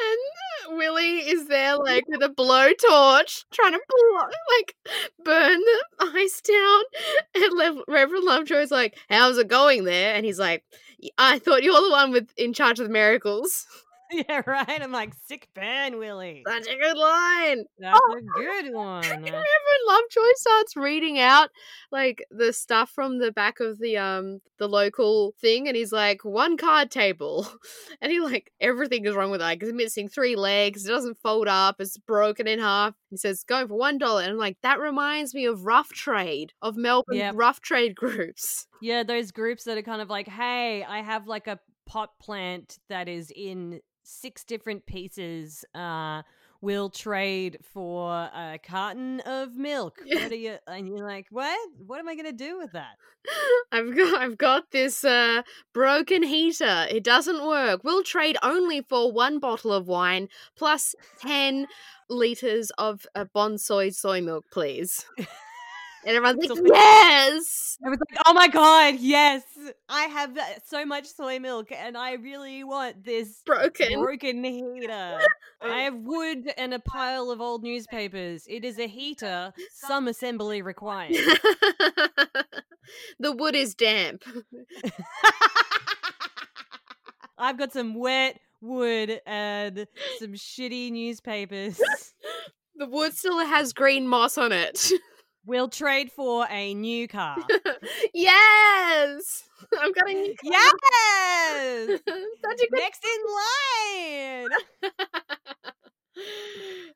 Willie 0.76 1.18
is 1.18 1.48
there, 1.48 1.76
like 1.76 2.04
with 2.08 2.22
a 2.22 2.28
blowtorch, 2.28 3.44
trying 3.52 3.72
to 3.72 3.80
blow, 3.88 4.20
like 4.58 4.76
burn 5.24 5.58
the 5.60 5.84
ice 6.14 6.40
down. 6.40 6.82
And 7.34 7.52
Le- 7.54 7.84
Reverend 7.88 8.24
Lovejoy's 8.24 8.70
like, 8.70 8.98
"How's 9.08 9.38
it 9.38 9.48
going 9.48 9.84
there?" 9.84 10.14
And 10.14 10.24
he's 10.26 10.38
like, 10.38 10.64
"I 11.18 11.38
thought 11.38 11.62
you're 11.62 11.80
the 11.80 11.90
one 11.90 12.12
with 12.12 12.28
in 12.36 12.52
charge 12.52 12.78
of 12.80 12.86
the 12.86 12.92
miracles." 12.92 13.66
Yeah, 14.12 14.42
right. 14.46 14.82
I'm 14.82 14.92
like, 14.92 15.12
sick 15.26 15.48
burn, 15.54 15.98
Willie. 15.98 16.42
Such 16.46 16.66
a 16.68 16.76
good 16.76 16.96
line. 16.96 17.64
That's 17.78 17.98
Oh. 18.02 18.16
a 18.16 18.20
good 18.40 18.72
one. 18.72 19.04
And 19.04 19.22
Reverend 19.24 19.42
Lovejoy 19.86 20.32
starts 20.34 20.76
reading 20.76 21.18
out 21.18 21.50
like 21.90 22.24
the 22.30 22.52
stuff 22.52 22.90
from 22.90 23.18
the 23.18 23.32
back 23.32 23.60
of 23.60 23.78
the 23.78 23.96
um 23.98 24.40
the 24.58 24.68
local 24.68 25.34
thing, 25.40 25.66
and 25.66 25.76
he's 25.76 25.92
like, 25.92 26.24
one 26.24 26.56
card 26.56 26.90
table, 26.90 27.46
and 28.00 28.12
he 28.12 28.20
like 28.20 28.52
everything 28.60 29.04
is 29.06 29.14
wrong 29.14 29.30
with 29.30 29.40
that. 29.40 29.58
'cause 29.58 29.68
It's 29.70 29.76
missing 29.76 30.08
three 30.08 30.36
legs. 30.36 30.86
It 30.86 30.90
doesn't 30.90 31.18
fold 31.22 31.48
up. 31.48 31.76
It's 31.80 31.96
broken 31.98 32.46
in 32.46 32.58
half. 32.60 32.94
He 33.10 33.16
says 33.16 33.42
going 33.44 33.68
for 33.68 33.74
one 33.76 33.98
dollar, 33.98 34.22
and 34.22 34.30
I'm 34.32 34.38
like, 34.38 34.58
that 34.62 34.78
reminds 34.78 35.34
me 35.34 35.46
of 35.46 35.64
Rough 35.66 35.88
Trade 35.88 36.52
of 36.62 36.76
Melbourne 36.76 37.16
Yep. 37.16 37.34
Rough 37.36 37.60
Trade 37.60 37.94
groups. 37.96 38.66
Yeah, 38.80 39.02
those 39.02 39.32
groups 39.32 39.64
that 39.64 39.76
are 39.78 39.82
kind 39.82 40.00
of 40.02 40.08
like, 40.10 40.28
hey, 40.28 40.84
I 40.84 41.02
have 41.02 41.26
like 41.26 41.46
a 41.46 41.58
pot 41.86 42.10
plant 42.20 42.78
that 42.88 43.08
is 43.08 43.32
in 43.34 43.80
six 44.02 44.44
different 44.44 44.86
pieces. 44.86 45.64
Uh, 45.74 46.22
we'll 46.60 46.90
trade 46.90 47.58
for 47.62 48.12
a 48.12 48.58
carton 48.62 49.20
of 49.20 49.56
milk. 49.56 49.98
Yeah. 50.04 50.22
What 50.22 50.32
are 50.32 50.34
you? 50.46 50.56
And 50.66 50.88
you're 50.88 51.06
like, 51.06 51.26
what? 51.30 51.58
What 51.86 51.98
am 51.98 52.08
I 52.08 52.14
gonna 52.14 52.32
do 52.32 52.58
with 52.58 52.72
that? 52.72 52.96
I've 53.70 53.94
got 53.96 54.20
I've 54.20 54.38
got 54.38 54.70
this 54.70 55.04
uh 55.04 55.42
broken 55.72 56.22
heater. 56.22 56.86
It 56.90 57.04
doesn't 57.04 57.46
work. 57.46 57.84
We'll 57.84 58.02
trade 58.02 58.36
only 58.42 58.80
for 58.82 59.12
one 59.12 59.38
bottle 59.38 59.72
of 59.72 59.86
wine 59.86 60.28
plus 60.56 60.94
10 61.20 61.66
liters 62.08 62.70
of 62.78 63.06
uh, 63.14 63.24
bonsoy 63.34 63.94
soy 63.94 64.20
milk, 64.20 64.44
please. 64.50 65.04
And 66.04 66.16
everyone's 66.16 66.48
like, 66.48 66.58
"Yes!" 66.64 67.78
I 67.84 67.88
was 67.88 67.98
like, 67.98 68.18
oh 68.26 68.32
my 68.32 68.48
god, 68.48 68.96
yes, 69.00 69.42
I 69.88 70.02
have 70.02 70.36
uh, 70.36 70.42
so 70.64 70.84
much 70.84 71.06
soy 71.06 71.38
milk, 71.40 71.72
and 71.72 71.96
I 71.96 72.12
really 72.14 72.62
want 72.62 73.04
this 73.04 73.42
Broken. 73.44 74.00
broken 74.00 74.44
heater. 74.44 75.18
I 75.62 75.80
have 75.82 75.96
wood 75.96 76.52
and 76.56 76.74
a 76.74 76.78
pile 76.78 77.30
of 77.30 77.40
old 77.40 77.64
newspapers. 77.64 78.44
It 78.48 78.64
is 78.64 78.78
a 78.78 78.86
heater. 78.86 79.52
Some 79.72 80.08
assembly 80.08 80.62
required. 80.62 81.12
the 83.18 83.32
wood 83.32 83.54
is 83.54 83.74
damp. 83.74 84.22
I've 87.38 87.58
got 87.58 87.72
some 87.72 87.94
wet 87.94 88.38
wood 88.60 89.20
and 89.26 89.86
some 90.20 90.34
shitty 90.34 90.92
newspapers. 90.92 91.80
The 92.76 92.86
wood 92.86 93.16
still 93.16 93.40
has 93.40 93.72
green 93.72 94.06
moss 94.06 94.38
on 94.38 94.52
it. 94.52 94.92
We'll 95.44 95.68
trade 95.68 96.12
for 96.12 96.46
a 96.48 96.72
new 96.74 97.08
car. 97.08 97.36
yes! 98.14 99.44
I've 99.80 99.94
got 99.94 100.08
a 100.08 100.14
new 100.14 100.34
car. 100.42 100.52
yes! 100.52 102.00
Such 102.06 102.60
a 102.60 102.70
good 102.70 102.78
Next 102.78 103.04
in 103.04 103.20
line. 104.42 104.48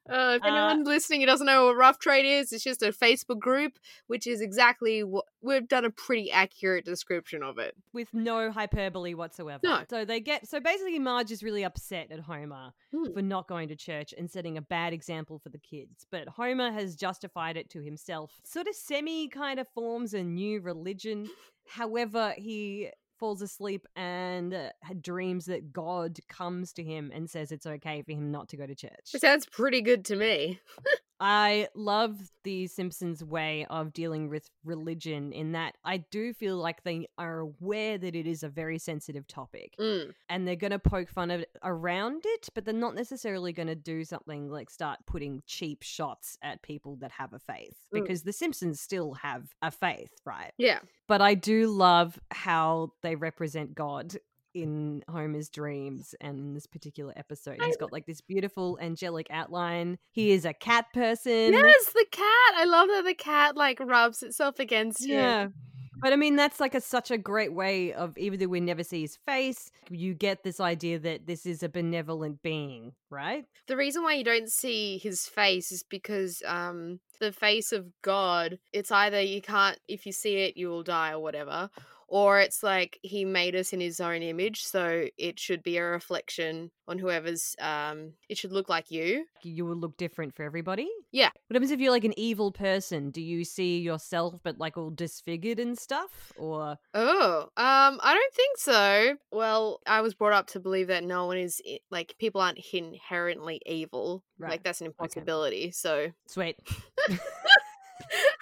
Uh, 0.08 0.37
if 0.37 0.44
Uh, 0.44 0.46
anyone 0.46 0.85
listening 0.85 1.20
who 1.20 1.26
doesn't 1.26 1.46
know 1.46 1.66
what 1.66 1.76
Rough 1.76 1.99
Trade 1.99 2.25
is, 2.26 2.52
it's 2.52 2.62
just 2.62 2.80
a 2.82 2.92
Facebook 2.92 3.40
group, 3.40 3.78
which 4.06 4.26
is 4.26 4.40
exactly 4.40 5.02
what 5.02 5.25
we've 5.42 5.66
done 5.66 5.85
a 5.85 5.90
pretty 5.90 6.30
accurate 6.30 6.85
description 6.85 7.42
of 7.42 7.58
it. 7.58 7.75
With 7.92 8.14
no 8.14 8.52
hyperbole 8.52 9.14
whatsoever. 9.14 9.61
No. 9.64 9.85
So 9.90 10.04
they 10.04 10.20
get 10.20 10.46
so 10.46 10.61
basically 10.61 10.99
Marge 11.00 11.32
is 11.32 11.42
really 11.42 11.64
upset 11.64 12.12
at 12.12 12.20
Homer 12.20 12.73
Hmm. 12.92 13.12
for 13.14 13.23
not 13.23 13.49
going 13.49 13.68
to 13.68 13.76
church 13.76 14.14
and 14.16 14.30
setting 14.30 14.56
a 14.56 14.62
bad 14.62 14.92
example 14.92 15.40
for 15.40 15.49
the 15.49 15.58
kids. 15.58 16.06
But 16.08 16.28
Homer 16.28 16.70
has 16.70 16.94
justified 16.94 17.56
it 17.56 17.68
to 17.70 17.82
himself. 17.82 18.40
Sort 18.44 18.68
of 18.68 18.76
semi 18.76 19.28
kind 19.28 19.58
of 19.58 19.66
forms 19.70 20.14
a 20.14 20.23
new 20.23 20.61
religion. 20.61 21.28
However, 21.68 22.32
he 22.37 22.90
falls 23.18 23.42
asleep 23.42 23.87
and 23.96 24.54
uh, 24.54 24.68
dreams 25.00 25.46
that 25.46 25.73
God 25.73 26.18
comes 26.28 26.73
to 26.75 26.82
him 26.82 27.11
and 27.14 27.28
says 27.28 27.52
it's 27.52 27.66
okay 27.66 28.02
for 28.02 28.12
him 28.12 28.30
not 28.30 28.49
to 28.50 28.56
go 28.56 28.66
to 28.66 28.75
church. 28.75 29.11
It 29.14 29.20
sounds 29.20 29.46
pretty 29.46 29.82
good 29.82 30.04
to 30.06 30.16
me. 30.16 30.61
I 31.18 31.68
love 31.75 32.30
the 32.44 32.66
Simpsons 32.66 33.25
way 33.25 33.66
of 33.70 33.92
dealing 33.92 34.28
with 34.28 34.50
religion 34.64 35.32
in 35.32 35.52
that 35.52 35.75
I 35.85 35.99
do 35.99 36.35
feel 36.35 36.56
like 36.58 36.82
they 36.82 37.08
are 37.16 37.38
aware 37.38 37.96
that 37.96 38.14
it 38.14 38.26
is 38.26 38.42
a 38.42 38.49
very 38.49 38.78
sensitive 38.78 39.26
topic 39.26 39.75
Mm. 39.78 40.12
and 40.28 40.46
they're 40.46 40.56
going 40.56 40.73
to 40.73 40.78
poke 40.78 41.08
fun 41.08 41.30
at 41.30 41.49
around 41.62 42.23
it, 42.26 42.49
but 42.54 42.64
they're 42.64 42.75
not 42.75 42.94
necessarily 42.94 43.52
going 43.52 43.68
to 43.68 43.75
do 43.75 44.04
something 44.04 44.50
like 44.50 44.68
start 44.70 44.99
putting 45.06 45.42
cheap 45.46 45.82
shots 45.82 46.37
at 46.42 46.62
people 46.62 46.96
that 46.96 47.12
have 47.12 47.32
a 47.32 47.38
faith 47.38 47.76
Mm. 47.94 48.00
because 48.02 48.23
the 48.25 48.32
Simpsons 48.32 48.80
still 48.80 49.14
have 49.14 49.54
a 49.62 49.70
faith, 49.70 50.12
right? 50.26 50.52
Yeah. 50.58 50.80
But 51.08 51.23
I 51.23 51.35
do 51.35 51.68
love 51.68 52.18
how 52.30 52.92
they 53.02 53.16
represent 53.16 53.75
God 53.75 54.16
in 54.62 55.04
Homer's 55.08 55.48
dreams 55.48 56.14
and 56.20 56.38
in 56.38 56.54
this 56.54 56.66
particular 56.66 57.12
episode. 57.16 57.58
He's 57.62 57.76
got 57.76 57.92
like 57.92 58.06
this 58.06 58.20
beautiful 58.20 58.78
angelic 58.82 59.26
outline. 59.30 59.98
He 60.10 60.30
is 60.30 60.44
a 60.44 60.52
cat 60.52 60.86
person. 60.92 61.52
Yes, 61.52 61.92
the 61.92 62.06
cat. 62.10 62.54
I 62.54 62.64
love 62.64 62.88
that 62.88 63.04
the 63.04 63.14
cat 63.14 63.56
like 63.56 63.78
rubs 63.80 64.22
itself 64.22 64.58
against 64.58 65.04
him. 65.04 65.10
Yeah. 65.10 65.48
But 65.98 66.12
I 66.12 66.16
mean, 66.16 66.36
that's 66.36 66.60
like 66.60 66.75
a 66.75 66.80
such 66.80 67.10
a 67.10 67.18
great 67.18 67.54
way 67.54 67.92
of 67.92 68.16
even 68.18 68.38
though 68.38 68.48
we 68.48 68.60
never 68.60 68.84
see 68.84 69.00
his 69.00 69.16
face, 69.16 69.70
you 69.88 70.14
get 70.14 70.42
this 70.42 70.60
idea 70.60 70.98
that 70.98 71.26
this 71.26 71.46
is 71.46 71.62
a 71.62 71.68
benevolent 71.68 72.42
being, 72.42 72.92
right? 73.10 73.44
The 73.66 73.76
reason 73.76 74.02
why 74.02 74.14
you 74.14 74.25
don't 74.25 74.50
see 74.50 74.98
his 74.98 75.26
face 75.26 75.72
is 75.72 75.82
because 75.82 76.42
um 76.46 77.00
the 77.18 77.32
face 77.32 77.72
of 77.72 77.86
God, 78.02 78.58
it's 78.72 78.92
either 78.92 79.20
you 79.20 79.40
can't 79.40 79.78
if 79.88 80.04
you 80.04 80.12
see 80.12 80.36
it 80.36 80.56
you 80.56 80.68
will 80.68 80.82
die 80.82 81.12
or 81.12 81.20
whatever, 81.20 81.70
or 82.08 82.38
it's 82.40 82.62
like 82.62 82.98
he 83.02 83.25
made 83.25 83.56
us 83.56 83.72
in 83.72 83.80
his 83.80 84.00
own 84.00 84.22
image, 84.22 84.64
so 84.64 85.06
it 85.18 85.38
should 85.38 85.62
be 85.62 85.76
a 85.76 85.84
reflection 85.84 86.70
on 86.88 86.98
whoever's 86.98 87.56
um 87.60 88.12
it 88.28 88.38
should 88.38 88.52
look 88.52 88.68
like 88.68 88.90
you. 88.90 89.25
You 89.42 89.64
will 89.64 89.76
look 89.76 89.96
different 89.96 90.34
for 90.34 90.44
everybody. 90.44 90.88
Yeah. 91.10 91.30
What 91.48 91.54
happens 91.54 91.70
if 91.70 91.80
you're 91.80 91.90
like 91.90 92.04
an 92.04 92.18
evil 92.18 92.52
person? 92.52 93.10
Do 93.10 93.20
you 93.20 93.44
see 93.44 93.78
yourself 93.78 94.40
but 94.42 94.58
like 94.58 94.76
all 94.76 94.90
disfigured 94.90 95.58
and 95.58 95.76
stuff? 95.78 96.32
Or 96.36 96.78
Oh, 96.94 97.42
um 97.56 98.00
I 98.02 98.14
don't 98.14 98.34
think 98.34 98.58
so. 98.58 99.16
Well, 99.32 99.80
I 99.86 100.00
was 100.00 100.14
brought 100.14 100.32
up 100.32 100.46
to 100.48 100.60
believe 100.60 100.88
that 100.88 101.04
no 101.04 101.26
one 101.26 101.38
is 101.38 101.60
like 101.90 102.14
people 102.18 102.40
aren't 102.40 102.60
inherently 102.72 103.60
evil. 103.66 104.22
Right. 104.38 104.52
Like 104.52 104.62
that's 104.62 104.80
an 104.80 104.86
impossibility. 104.86 105.72
So 105.72 106.12
sweet. 106.28 106.56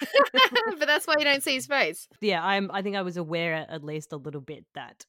but 0.79 0.87
that's 0.87 1.05
why 1.05 1.15
you 1.17 1.25
don't 1.25 1.43
see 1.43 1.55
his 1.55 1.67
face. 1.67 2.07
Yeah, 2.21 2.43
I'm 2.43 2.69
I 2.71 2.81
think 2.81 2.95
I 2.95 3.01
was 3.01 3.17
aware 3.17 3.53
at 3.53 3.83
least 3.83 4.11
a 4.11 4.17
little 4.17 4.41
bit 4.41 4.65
that 4.75 5.05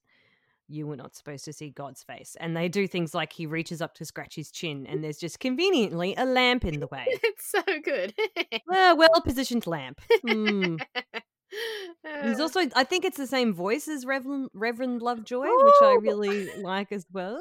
you 0.68 0.86
were 0.86 0.96
not 0.96 1.14
supposed 1.14 1.44
to 1.44 1.52
see 1.52 1.70
God's 1.70 2.02
face. 2.02 2.36
And 2.40 2.56
they 2.56 2.68
do 2.68 2.86
things 2.88 3.14
like 3.14 3.32
he 3.32 3.46
reaches 3.46 3.80
up 3.80 3.94
to 3.94 4.04
scratch 4.04 4.34
his 4.34 4.50
chin 4.50 4.86
and 4.86 5.02
there's 5.02 5.18
just 5.18 5.38
conveniently 5.40 6.14
a 6.16 6.24
lamp 6.24 6.64
in 6.64 6.80
the 6.80 6.88
way. 6.88 7.04
it's 7.06 7.48
so 7.48 7.62
good. 7.84 8.14
A 8.72 8.94
well 8.94 9.20
positioned 9.24 9.66
lamp. 9.66 10.00
Hmm. 10.26 10.76
He's 12.24 12.38
Uh, 12.40 12.42
also, 12.42 12.60
I 12.74 12.84
think 12.84 13.04
it's 13.04 13.16
the 13.16 13.26
same 13.26 13.54
voice 13.54 13.86
as 13.88 14.04
Reverend, 14.04 14.50
Reverend 14.52 15.00
Lovejoy, 15.00 15.46
which 15.46 15.74
I 15.80 15.96
really 16.00 16.50
like 16.60 16.90
as 16.90 17.06
well. 17.12 17.40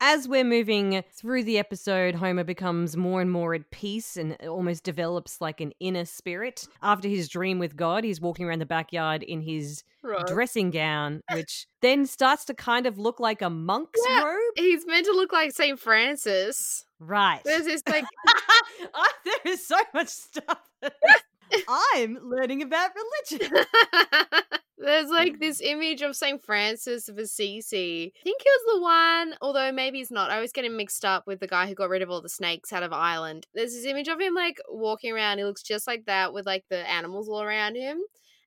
As 0.00 0.28
we're 0.28 0.44
moving 0.44 1.02
through 1.12 1.42
the 1.42 1.58
episode, 1.58 2.14
Homer 2.14 2.44
becomes 2.44 2.96
more 2.96 3.20
and 3.20 3.30
more 3.32 3.52
at 3.54 3.68
peace 3.72 4.16
and 4.16 4.36
almost 4.46 4.84
develops 4.84 5.40
like 5.40 5.60
an 5.60 5.72
inner 5.80 6.04
spirit. 6.04 6.68
After 6.80 7.08
his 7.08 7.28
dream 7.28 7.58
with 7.58 7.74
God, 7.76 8.04
he's 8.04 8.20
walking 8.20 8.46
around 8.46 8.60
the 8.60 8.66
backyard 8.66 9.24
in 9.24 9.40
his 9.40 9.82
Right. 10.04 10.24
dressing 10.28 10.70
gown, 10.70 11.22
which 11.32 11.66
then 11.82 12.06
starts 12.06 12.44
to 12.44 12.54
kind 12.54 12.86
of 12.86 12.96
look 12.96 13.18
like 13.18 13.42
a 13.42 13.50
monk's 13.50 14.00
Yeah. 14.08 14.22
robe. 14.22 14.52
He's 14.56 14.86
meant 14.86 15.06
to 15.06 15.12
look 15.12 15.32
like 15.32 15.50
St. 15.50 15.78
Francis. 15.80 16.84
Right. 17.00 17.40
There's 17.44 17.64
this 17.64 17.82
like 17.88 18.04
Ah, 18.94 19.08
there 19.24 19.52
is 19.52 19.66
so 19.66 19.76
much 19.92 20.08
stuff. 20.08 20.60
I'm 21.68 22.18
learning 22.22 22.62
about 22.62 22.90
religion. 23.30 23.64
There's 24.80 25.10
like 25.10 25.40
this 25.40 25.60
image 25.60 26.02
of 26.02 26.14
St. 26.14 26.42
Francis 26.42 27.08
of 27.08 27.18
Assisi. 27.18 28.12
I 28.16 28.22
think 28.22 28.40
he 28.42 28.48
was 28.48 28.74
the 28.76 28.80
one, 28.80 29.34
although 29.42 29.72
maybe 29.72 29.98
he's 29.98 30.10
not. 30.12 30.30
I 30.30 30.36
always 30.36 30.52
get 30.52 30.64
him 30.64 30.76
mixed 30.76 31.04
up 31.04 31.26
with 31.26 31.40
the 31.40 31.48
guy 31.48 31.66
who 31.66 31.74
got 31.74 31.88
rid 31.88 32.00
of 32.00 32.10
all 32.10 32.22
the 32.22 32.28
snakes 32.28 32.72
out 32.72 32.84
of 32.84 32.92
Ireland. 32.92 33.46
There's 33.54 33.72
this 33.74 33.84
image 33.84 34.06
of 34.08 34.20
him 34.20 34.34
like 34.34 34.58
walking 34.68 35.12
around. 35.12 35.38
He 35.38 35.44
looks 35.44 35.62
just 35.64 35.88
like 35.88 36.04
that 36.06 36.32
with 36.32 36.46
like 36.46 36.64
the 36.70 36.88
animals 36.88 37.28
all 37.28 37.42
around 37.42 37.74
him. 37.74 37.98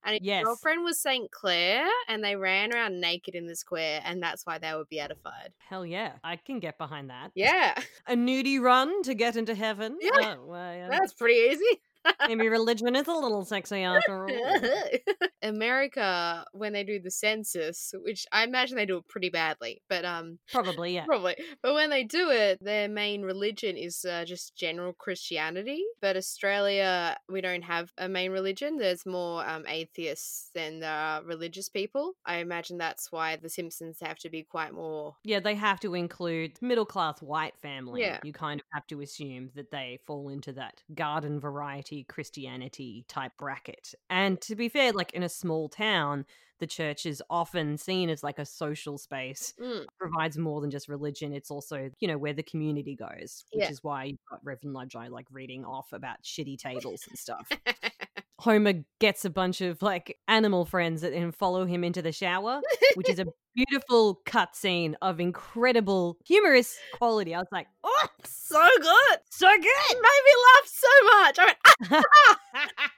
And 0.03 0.13
his 0.13 0.21
Yes. 0.23 0.43
girlfriend 0.45 0.83
was 0.83 0.99
St. 0.99 1.29
Clair, 1.29 1.85
and 2.07 2.23
they 2.23 2.35
ran 2.35 2.73
around 2.73 2.99
naked 2.99 3.35
in 3.35 3.45
the 3.45 3.55
square, 3.55 4.01
and 4.03 4.23
that's 4.23 4.45
why 4.47 4.57
they 4.57 4.73
were 4.73 4.85
beatified. 4.85 5.53
Hell 5.69 5.85
yeah, 5.85 6.13
I 6.23 6.37
can 6.37 6.59
get 6.59 6.79
behind 6.79 7.11
that. 7.11 7.31
Yeah, 7.35 7.79
A 8.07 8.15
nudie 8.15 8.59
run 8.59 9.03
to 9.03 9.13
get 9.13 9.35
into 9.35 9.53
heaven. 9.53 9.97
Yeah. 10.01 10.37
Oh, 10.39 10.45
well, 10.47 10.73
yeah. 10.75 10.87
Uh, 10.87 10.89
that's 10.89 11.13
pretty 11.13 11.51
easy. 11.53 11.81
Maybe 12.27 12.49
religion 12.49 12.95
is 12.95 13.07
a 13.07 13.13
little 13.13 13.45
sexy 13.45 13.81
after 13.83 14.27
all. 14.29 14.61
America, 15.43 16.45
when 16.53 16.73
they 16.73 16.83
do 16.83 16.99
the 16.99 17.11
census, 17.11 17.93
which 18.03 18.25
I 18.31 18.43
imagine 18.43 18.77
they 18.77 18.85
do 18.85 18.97
it 18.97 19.07
pretty 19.07 19.29
badly, 19.29 19.81
but 19.89 20.05
um, 20.05 20.39
Probably, 20.51 20.93
yeah. 20.93 21.05
Probably. 21.05 21.35
But 21.63 21.73
when 21.73 21.89
they 21.89 22.03
do 22.03 22.29
it, 22.29 22.59
their 22.61 22.87
main 22.87 23.23
religion 23.23 23.75
is 23.75 24.05
uh, 24.05 24.23
just 24.25 24.55
general 24.55 24.93
Christianity. 24.93 25.83
But 26.01 26.15
Australia, 26.15 27.17
we 27.27 27.41
don't 27.41 27.63
have 27.63 27.91
a 27.97 28.07
main 28.07 28.31
religion. 28.31 28.77
There's 28.77 29.05
more 29.05 29.47
um, 29.47 29.65
atheists 29.67 30.49
than 30.53 30.79
there 30.79 30.93
are 30.93 31.23
religious 31.23 31.69
people. 31.69 32.13
I 32.25 32.37
imagine 32.37 32.77
that's 32.77 33.11
why 33.11 33.35
the 33.35 33.49
Simpsons 33.49 33.97
have 34.01 34.17
to 34.19 34.29
be 34.29 34.43
quite 34.43 34.73
more. 34.73 35.15
Yeah, 35.23 35.39
they 35.39 35.55
have 35.55 35.79
to 35.81 35.95
include 35.95 36.61
middle 36.61 36.85
class 36.85 37.21
white 37.21 37.57
family. 37.61 38.01
Yeah. 38.01 38.19
You 38.23 38.33
kind 38.33 38.59
of 38.59 38.65
have 38.73 38.87
to 38.87 39.01
assume 39.01 39.49
that 39.55 39.71
they 39.71 39.99
fall 40.05 40.29
into 40.29 40.53
that 40.53 40.83
garden 40.93 41.39
variety 41.39 41.90
Christianity 42.07 43.05
type 43.07 43.33
bracket. 43.37 43.93
And 44.09 44.39
to 44.41 44.55
be 44.55 44.69
fair, 44.69 44.91
like 44.93 45.13
in 45.13 45.23
a 45.23 45.29
small 45.29 45.69
town, 45.69 46.25
the 46.59 46.67
church 46.67 47.05
is 47.05 47.23
often 47.29 47.77
seen 47.77 48.09
as 48.09 48.23
like 48.23 48.39
a 48.39 48.45
social 48.45 48.97
space, 48.97 49.53
Mm. 49.59 49.85
provides 49.99 50.37
more 50.37 50.61
than 50.61 50.69
just 50.69 50.87
religion. 50.87 51.33
It's 51.33 51.49
also, 51.51 51.89
you 51.99 52.07
know, 52.07 52.17
where 52.17 52.33
the 52.33 52.43
community 52.43 52.95
goes, 52.95 53.43
which 53.51 53.63
Yeah. 53.63 53.71
is 53.71 53.83
why 53.83 54.05
you've 54.05 54.25
got 54.29 54.39
Reverend 54.43 54.73
Lovejoy 54.75 55.09
like 55.09 55.25
reading 55.31 55.65
off 55.65 55.91
about 55.91 56.21
shitty 56.23 56.57
tables 56.57 57.05
and 57.09 57.17
stuff. 57.17 57.47
Homer 58.39 58.73
gets 58.99 59.23
a 59.23 59.29
bunch 59.29 59.61
of 59.61 59.81
like 59.83 60.17
animal 60.27 60.65
friends 60.65 61.01
that 61.01 61.11
then 61.11 61.31
follow 61.31 61.65
him 61.65 61.83
into 61.83 62.01
the 62.01 62.11
shower, 62.11 62.61
which 62.95 63.09
is 63.09 63.19
a 63.19 63.25
beautiful 63.55 64.21
cut 64.25 64.55
scene 64.55 64.95
of 65.01 65.19
incredible 65.19 66.17
humorous 66.25 66.77
quality. 66.93 67.33
I 67.35 67.39
was 67.39 67.47
like, 67.51 67.67
oh, 67.83 68.07
so 68.23 68.67
good. 68.79 69.19
so 69.29 69.47
It 69.49 69.61
good. 69.61 69.97
made 70.01 70.21
me 70.25 70.33
laugh 70.47 70.65
so 70.65 70.87
much. 71.05 71.39
I 71.39 71.45
went, 71.45 71.57
ah, 71.65 72.03
ah, 72.15 72.37
ah. 72.55 72.89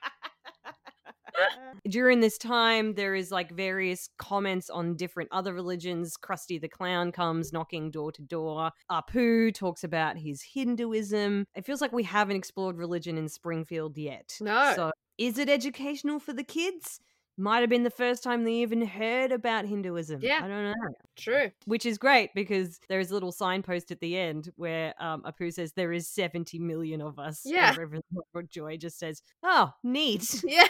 During 1.90 2.20
this 2.20 2.38
time, 2.38 2.94
there 2.94 3.16
is 3.16 3.32
like 3.32 3.52
various 3.52 4.08
comments 4.18 4.70
on 4.70 4.96
different 4.96 5.30
other 5.32 5.54
religions. 5.54 6.16
Krusty 6.16 6.62
the 6.62 6.70
Clown 6.70 7.12
comes 7.12 7.52
knocking 7.52 7.90
door 7.92 8.12
to 8.12 8.22
door. 8.22 8.72
Apu 8.92 9.54
talks 9.54 9.84
about 9.84 10.18
his 10.18 10.42
Hinduism. 10.44 11.46
It 11.56 11.66
feels 11.66 11.82
like 11.82 11.92
we 11.92 12.04
haven't 12.04 12.36
explored 12.36 12.78
religion 12.78 13.18
in 13.18 13.28
Springfield 13.28 13.98
yet. 13.98 14.38
No. 14.40 14.74
So, 14.76 14.92
is 15.18 15.38
it 15.40 15.50
educational 15.50 16.20
for 16.20 16.34
the 16.34 16.44
kids? 16.44 17.00
Might 17.38 17.62
have 17.62 17.70
been 17.70 17.84
the 17.84 17.90
first 17.90 18.22
time 18.24 18.44
they 18.44 18.54
even 18.54 18.86
heard 18.86 19.32
about 19.32 19.66
Hinduism. 19.66 20.20
Yeah. 20.22 20.42
I 20.44 20.48
don't 20.48 20.66
know. 20.66 20.74
True. 21.16 21.50
Which 21.66 21.86
is 21.86 21.98
great 21.98 22.30
because 22.36 22.80
there 22.90 23.00
is 23.00 23.10
a 23.10 23.14
little 23.16 23.32
signpost 23.32 23.92
at 23.92 24.00
the 24.02 24.18
end 24.18 24.52
where 24.56 24.94
um, 25.00 25.24
Apu 25.24 25.52
says 25.52 25.74
there 25.74 25.94
is 25.94 26.08
70 26.08 26.60
million 26.60 27.02
of 27.02 27.18
us. 27.18 27.44
and 27.46 27.56
Yeah. 27.56 27.76
Reverend 27.76 28.04
Joy 28.50 28.78
just 28.78 29.00
says, 29.00 29.22
oh, 29.44 29.74
neat. 29.84 30.44
Yeah. 30.48 30.68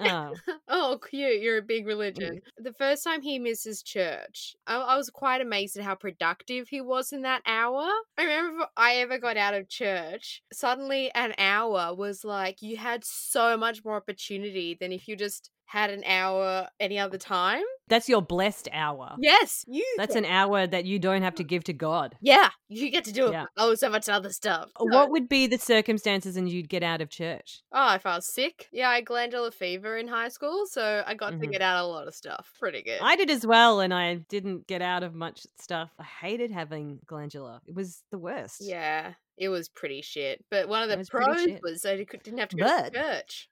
oh. 0.00 0.34
Oh, 0.68 0.98
cute. 1.08 1.40
You're 1.40 1.58
a 1.58 1.62
big 1.62 1.86
religion. 1.86 2.40
The 2.58 2.72
first 2.72 3.04
time 3.04 3.22
he 3.22 3.38
misses 3.38 3.82
church, 3.82 4.54
I, 4.66 4.76
I 4.76 4.96
was 4.96 5.08
quite 5.08 5.40
amazed 5.40 5.76
at 5.76 5.84
how 5.84 5.94
productive 5.94 6.68
he 6.68 6.80
was 6.80 7.12
in 7.12 7.22
that 7.22 7.42
hour. 7.46 7.88
I 8.18 8.22
remember 8.24 8.66
I 8.76 8.96
ever 8.96 9.18
got 9.18 9.36
out 9.36 9.54
of 9.54 9.68
church, 9.68 10.42
suddenly 10.52 11.12
an 11.14 11.32
hour 11.38 11.94
was 11.94 12.24
like 12.24 12.60
you 12.60 12.76
had 12.76 13.04
so 13.04 13.56
much 13.56 13.84
more 13.84 13.94
opportunity 13.96 14.76
than 14.78 14.90
if 14.92 15.06
you 15.06 15.14
just 15.16 15.50
had 15.66 15.90
an 15.90 16.04
hour 16.04 16.68
any 16.78 16.98
other 16.98 17.18
time. 17.18 17.62
That's 17.88 18.08
your 18.08 18.22
blessed 18.22 18.68
hour. 18.72 19.14
Yes, 19.18 19.64
you. 19.66 19.84
That's 19.98 20.14
get- 20.14 20.24
an 20.24 20.30
hour 20.30 20.66
that 20.66 20.84
you 20.86 20.98
don't 20.98 21.22
have 21.22 21.34
to 21.34 21.44
give 21.44 21.64
to 21.64 21.72
God. 21.72 22.16
Yeah, 22.20 22.48
you 22.68 22.90
get 22.90 23.04
to 23.04 23.12
do 23.12 23.30
Yeah. 23.32 23.46
oh 23.56 23.74
so 23.74 23.90
much 23.90 24.08
other 24.08 24.30
stuff. 24.30 24.70
So- 24.78 24.84
What 24.86 25.10
would 25.10 25.28
be 25.28 25.46
the 25.46 25.58
circumstances 25.58 26.36
and 26.36 26.48
you'd 26.48 26.68
get 26.68 26.82
out 26.82 27.00
of 27.00 27.10
church? 27.10 27.60
Oh, 27.72 27.94
if 27.94 28.06
I 28.06 28.16
was 28.16 28.26
sick, 28.32 28.68
yeah, 28.72 28.88
I 28.88 28.96
had 28.96 29.06
glandular 29.06 29.50
fever 29.50 29.96
in 29.98 30.08
high 30.08 30.28
school, 30.28 30.66
so 30.66 31.02
I 31.06 31.14
got 31.14 31.30
to 31.30 31.36
Mhm. 31.36 31.52
get 31.52 31.60
out 31.62 31.84
a 31.84 31.86
lot 31.86 32.08
of 32.08 32.14
stuff. 32.14 32.52
Pretty 32.58 32.82
good. 32.82 33.00
I 33.02 33.16
did 33.16 33.28
as 33.30 33.46
well, 33.46 33.80
and 33.80 33.92
I 33.92 34.14
didn't 34.14 34.66
get 34.66 34.80
out 34.80 35.02
of 35.02 35.14
much 35.14 35.40
stuff. 35.60 35.90
I 35.98 36.04
hated 36.04 36.50
having 36.52 37.00
glandular. 37.06 37.60
It 37.66 37.74
was 37.74 38.02
the 38.10 38.18
worst. 38.18 38.58
Yeah, 38.60 39.14
it 39.36 39.48
was 39.50 39.68
pretty 39.68 40.00
shit. 40.00 40.42
But 40.50 40.68
one 40.68 40.82
of 40.82 40.88
the 40.88 40.96
was 40.96 41.10
pros 41.10 41.46
was 41.62 41.84
I 41.84 41.96
didn't 41.96 42.38
have 42.38 42.48
to 42.50 42.56
go 42.56 42.64
to 42.84 42.90
church. 42.90 43.50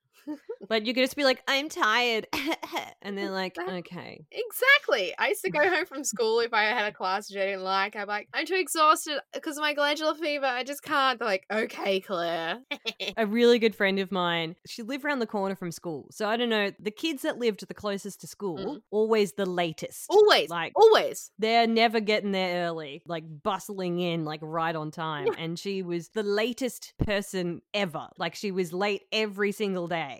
But 0.68 0.86
you 0.86 0.94
could 0.94 1.02
just 1.02 1.16
be 1.16 1.24
like, 1.24 1.42
I'm 1.48 1.68
tired. 1.68 2.26
and 3.02 3.18
they're 3.18 3.30
like, 3.30 3.56
okay. 3.58 4.24
Exactly. 4.30 5.12
I 5.18 5.28
used 5.28 5.42
to 5.44 5.50
go 5.50 5.58
home 5.68 5.86
from 5.86 6.04
school 6.04 6.40
if 6.40 6.54
I 6.54 6.62
had 6.64 6.86
a 6.86 6.92
class 6.92 7.28
which 7.30 7.38
I 7.40 7.46
didn't 7.46 7.64
like. 7.64 7.96
I'm 7.96 8.06
like, 8.06 8.28
I'm 8.32 8.46
too 8.46 8.54
exhausted 8.54 9.20
because 9.34 9.56
of 9.56 9.62
my 9.62 9.74
glandular 9.74 10.14
fever. 10.14 10.46
I 10.46 10.62
just 10.64 10.82
can't. 10.82 11.18
They're 11.18 11.28
like, 11.28 11.44
okay, 11.50 12.00
Claire. 12.00 12.60
A 13.16 13.26
really 13.26 13.58
good 13.58 13.74
friend 13.74 13.98
of 13.98 14.10
mine, 14.12 14.54
she 14.66 14.82
lived 14.82 15.04
around 15.04 15.18
the 15.18 15.26
corner 15.26 15.54
from 15.56 15.72
school. 15.72 16.06
So 16.10 16.28
I 16.28 16.36
don't 16.36 16.48
know, 16.48 16.70
the 16.78 16.90
kids 16.90 17.22
that 17.22 17.38
lived 17.38 17.66
the 17.66 17.74
closest 17.74 18.20
to 18.22 18.26
school, 18.26 18.56
Mhm. 18.58 18.82
always 18.90 19.32
the 19.32 19.46
latest. 19.46 20.06
always, 20.08 20.48
Like, 20.48 20.72
always. 20.76 21.30
they're 21.38 21.66
never 21.66 22.00
getting 22.00 22.32
there 22.32 22.66
early, 22.66 23.02
like 23.06 23.24
bustling 23.42 23.98
in, 24.00 24.24
like 24.24 24.40
right 24.42 24.74
on 24.74 24.90
time. 24.90 25.28
And 25.36 25.58
she 25.58 25.82
was 25.82 26.08
the 26.10 26.22
latest 26.22 26.94
person 27.04 27.62
ever. 27.74 28.08
Like 28.16 28.34
she 28.34 28.50
was 28.52 28.72
late 28.72 29.02
every 29.12 29.52
single 29.52 29.88
day 29.88 30.11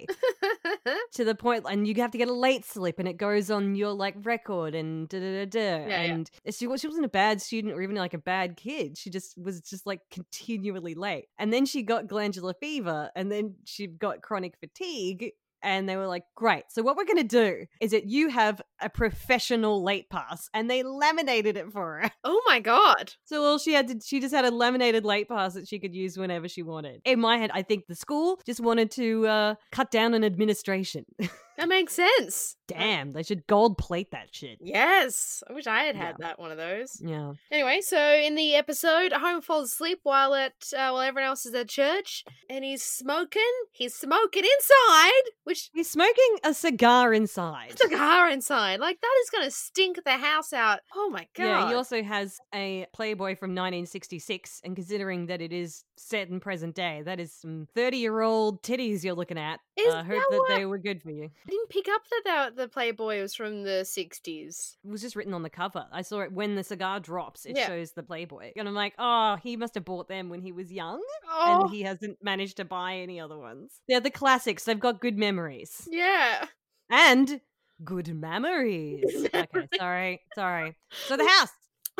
to 1.14 1.24
the 1.24 1.34
point, 1.34 1.64
and 1.68 1.86
you 1.86 1.94
have 1.96 2.10
to 2.12 2.18
get 2.18 2.28
a 2.28 2.32
late 2.32 2.64
slip, 2.64 2.98
and 2.98 3.08
it 3.08 3.16
goes 3.16 3.50
on 3.50 3.74
your 3.74 3.92
like 3.92 4.14
record 4.22 4.74
and 4.74 5.08
da 5.08 5.18
da 5.20 5.44
da 5.44 5.46
da. 5.46 5.86
yeah. 5.86 6.00
and 6.02 6.30
she 6.50 6.66
was 6.66 6.80
she 6.80 6.86
wasn't 6.86 7.04
a 7.04 7.10
bad 7.10 7.40
student 7.40 7.74
or 7.74 7.82
even 7.82 7.96
like 7.96 8.14
a 8.14 8.18
bad 8.18 8.56
kid. 8.56 8.98
She 8.98 9.10
just 9.10 9.36
was 9.38 9.60
just 9.60 9.86
like 9.86 10.00
continually 10.10 10.94
late. 10.94 11.26
And 11.38 11.52
then 11.52 11.66
she 11.66 11.82
got 11.82 12.06
glandular 12.06 12.54
fever, 12.54 13.10
and 13.14 13.30
then 13.30 13.56
she 13.64 13.86
got 13.86 14.22
chronic 14.22 14.56
fatigue. 14.58 15.32
And 15.62 15.88
they 15.88 15.96
were 15.96 16.06
like, 16.06 16.24
great. 16.34 16.64
So, 16.68 16.82
what 16.82 16.96
we're 16.96 17.04
going 17.04 17.16
to 17.18 17.24
do 17.24 17.66
is 17.80 17.92
that 17.92 18.06
you 18.06 18.28
have 18.28 18.60
a 18.80 18.88
professional 18.88 19.82
late 19.82 20.10
pass. 20.10 20.48
And 20.54 20.70
they 20.70 20.82
laminated 20.82 21.56
it 21.56 21.72
for 21.72 22.00
her. 22.00 22.10
oh 22.24 22.42
my 22.46 22.60
god. 22.60 23.14
So, 23.24 23.42
all 23.44 23.58
she 23.58 23.72
had 23.72 23.88
to, 23.88 24.00
she 24.04 24.20
just 24.20 24.34
had 24.34 24.44
a 24.44 24.50
laminated 24.50 25.04
late 25.04 25.28
pass 25.28 25.54
that 25.54 25.68
she 25.68 25.78
could 25.78 25.94
use 25.94 26.16
whenever 26.16 26.48
she 26.48 26.62
wanted. 26.62 27.00
In 27.04 27.20
my 27.20 27.36
head, 27.36 27.50
I 27.52 27.62
think 27.62 27.86
the 27.86 27.94
school 27.94 28.40
just 28.44 28.60
wanted 28.60 28.90
to 28.92 29.26
uh, 29.26 29.54
cut 29.70 29.90
down 29.90 30.14
on 30.14 30.24
administration. 30.24 31.04
That 31.62 31.68
makes 31.68 31.94
sense. 31.94 32.56
Damn, 32.66 33.12
they 33.12 33.22
should 33.22 33.46
gold 33.46 33.78
plate 33.78 34.10
that 34.10 34.28
shit. 34.34 34.58
Yes. 34.60 35.44
I 35.48 35.52
wish 35.52 35.66
I 35.68 35.82
had 35.82 35.94
had 35.94 36.16
that 36.18 36.40
one 36.40 36.50
of 36.50 36.56
those. 36.56 37.00
Yeah. 37.00 37.34
Anyway, 37.52 37.80
so 37.82 37.98
in 38.14 38.34
the 38.34 38.56
episode, 38.56 39.12
Home 39.12 39.42
falls 39.42 39.70
asleep 39.72 40.00
while 40.02 40.34
at 40.34 40.54
uh, 40.76 40.90
while 40.90 41.00
everyone 41.00 41.28
else 41.28 41.46
is 41.46 41.54
at 41.54 41.68
church, 41.68 42.24
and 42.50 42.64
he's 42.64 42.82
smoking. 42.82 43.42
He's 43.70 43.94
smoking 43.94 44.42
inside, 44.44 45.22
which 45.44 45.70
He's 45.72 45.88
smoking 45.90 46.38
a 46.42 46.52
cigar 46.52 47.12
inside. 47.14 47.78
cigar 47.78 48.28
inside. 48.28 48.80
Like 48.80 49.00
that 49.00 49.14
is 49.22 49.30
gonna 49.30 49.50
stink 49.52 50.02
the 50.04 50.12
house 50.16 50.52
out. 50.52 50.80
Oh 50.96 51.10
my 51.10 51.28
god. 51.36 51.44
Yeah, 51.44 51.68
he 51.68 51.74
also 51.74 52.02
has 52.02 52.38
a 52.52 52.86
Playboy 52.92 53.36
from 53.36 53.50
1966, 53.54 54.62
and 54.64 54.74
considering 54.74 55.26
that 55.26 55.40
it 55.40 55.52
is 55.52 55.84
set 55.96 56.28
in 56.28 56.40
present 56.40 56.74
day, 56.74 57.02
that 57.04 57.20
is 57.20 57.32
some 57.32 57.68
30 57.74 57.98
year 57.98 58.20
old 58.20 58.62
titties 58.62 59.04
you're 59.04 59.14
looking 59.14 59.38
at. 59.38 59.60
Is 59.78 59.92
uh, 59.94 59.98
I 59.98 60.02
hope 60.02 60.22
that 60.30 60.44
that 60.48 60.54
they 60.58 60.66
were 60.66 60.76
good 60.78 61.02
for 61.02 61.10
you. 61.10 61.24
I 61.24 61.50
didn't 61.50 61.70
pick 61.70 61.86
up 61.88 62.02
that 62.26 62.54
the, 62.56 62.62
the 62.62 62.68
Playboy 62.68 63.22
was 63.22 63.34
from 63.34 63.62
the 63.62 63.84
sixties. 63.86 64.76
It 64.84 64.90
was 64.90 65.00
just 65.00 65.16
written 65.16 65.32
on 65.32 65.42
the 65.42 65.48
cover. 65.50 65.86
I 65.90 66.02
saw 66.02 66.20
it 66.20 66.30
when 66.32 66.56
the 66.56 66.62
cigar 66.64 67.00
drops, 67.00 67.46
it 67.46 67.56
Yeah. 67.56 67.66
shows 67.68 67.92
the 67.92 68.02
Playboy. 68.02 68.52
And 68.56 68.68
I'm 68.68 68.74
like, 68.74 68.92
oh, 68.98 69.36
he 69.42 69.56
must 69.56 69.74
have 69.74 69.84
bought 69.86 70.08
them 70.08 70.28
when 70.28 70.42
he 70.42 70.52
was 70.52 70.70
young, 70.70 71.02
Oh 71.26 71.62
and 71.62 71.70
he 71.70 71.82
hasn't 71.82 72.18
managed 72.22 72.58
to 72.58 72.66
buy 72.66 72.96
any 72.96 73.18
other 73.18 73.38
ones. 73.38 73.80
They're 73.88 74.00
the 74.00 74.10
classics, 74.10 74.64
they've 74.64 74.78
got 74.78 75.00
good 75.00 75.16
memories. 75.16 75.88
yeah. 75.90 76.44
And 76.90 77.40
good 77.82 78.14
memories. 78.14 79.26
okay, 79.34 79.68
sorry, 79.78 80.20
sorry. 80.34 80.76
So 81.06 81.16
the 81.16 81.26
house. 81.38 81.48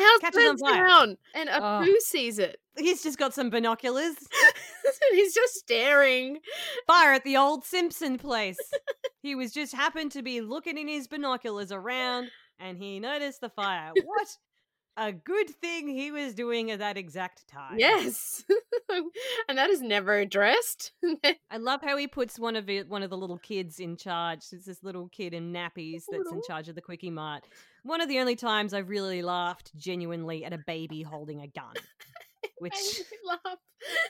House 0.03 0.19
Catches 0.21 0.49
on 0.49 0.57
fire. 0.57 0.87
down, 0.87 1.17
and 1.33 1.49
Oh. 1.49 1.61
Apu 1.61 1.97
sees 1.99 2.39
it. 2.39 2.59
He's 2.77 3.03
just 3.03 3.17
got 3.19 3.33
some 3.33 3.49
binoculars. 3.49 4.15
he's 5.11 5.33
just 5.33 5.53
staring. 5.55 6.39
Fire 6.87 7.13
at 7.13 7.23
the 7.23 7.37
old 7.37 7.63
Simpson 7.65 8.17
place. 8.17 8.57
he 9.21 9.35
was 9.35 9.51
just 9.51 9.73
happened 9.73 10.11
to 10.13 10.21
be 10.23 10.41
looking 10.41 10.77
in 10.77 10.87
his 10.87 11.07
binoculars 11.07 11.71
around 11.71 12.29
and 12.59 12.77
he 12.77 12.99
noticed 12.99 13.41
the 13.41 13.49
fire. 13.49 13.91
What 14.05 14.27
a 14.97 15.11
good 15.11 15.49
thing 15.49 15.87
he 15.87 16.11
was 16.11 16.33
doing 16.33 16.71
at 16.71 16.79
that 16.79 16.97
exact 16.97 17.47
time. 17.47 17.77
Yes, 17.77 18.43
and 19.49 19.57
that 19.57 19.69
is 19.69 19.81
never 19.81 20.17
addressed. 20.17 20.91
I 21.51 21.57
love 21.57 21.81
how 21.81 21.97
he 21.97 22.07
puts 22.07 22.37
one 22.37 22.55
of 22.55 22.69
it, 22.69 22.87
one 22.87 23.03
of 23.03 23.09
the 23.09 23.17
little 23.17 23.39
kids 23.39 23.79
in 23.79 23.97
charge. 23.97 24.39
It's 24.51 24.65
this 24.65 24.83
little 24.83 25.09
kid 25.09 25.33
in 25.33 25.51
nappies 25.51 26.03
that's 26.11 26.31
in 26.31 26.41
charge 26.47 26.69
of 26.69 26.75
the 26.75 26.81
quickie 26.81 27.09
mart. 27.09 27.43
One 27.83 28.01
of 28.01 28.07
the 28.07 28.19
only 28.19 28.35
times 28.35 28.73
I've 28.73 28.89
really 28.89 29.21
laughed 29.21 29.75
genuinely 29.75 30.45
at 30.45 30.53
a 30.53 30.57
baby 30.57 31.01
holding 31.01 31.41
a 31.41 31.47
gun. 31.47 31.73
Which 32.63 32.73
me 32.73 33.17
laugh 33.27 33.57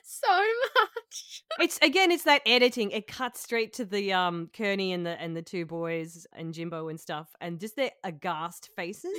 so 0.03 0.27
much. 0.31 1.43
it's 1.59 1.77
again, 1.81 2.11
it's 2.11 2.23
that 2.23 2.41
editing. 2.45 2.91
It 2.91 3.07
cuts 3.07 3.41
straight 3.41 3.73
to 3.73 3.85
the 3.85 4.13
um 4.13 4.49
Kearney 4.55 4.93
and 4.93 5.05
the 5.05 5.19
and 5.21 5.35
the 5.35 5.41
two 5.41 5.65
boys 5.65 6.25
and 6.33 6.53
Jimbo 6.53 6.87
and 6.87 6.99
stuff, 6.99 7.27
and 7.41 7.59
just 7.59 7.75
their 7.75 7.91
aghast 8.03 8.69
faces. 8.75 9.11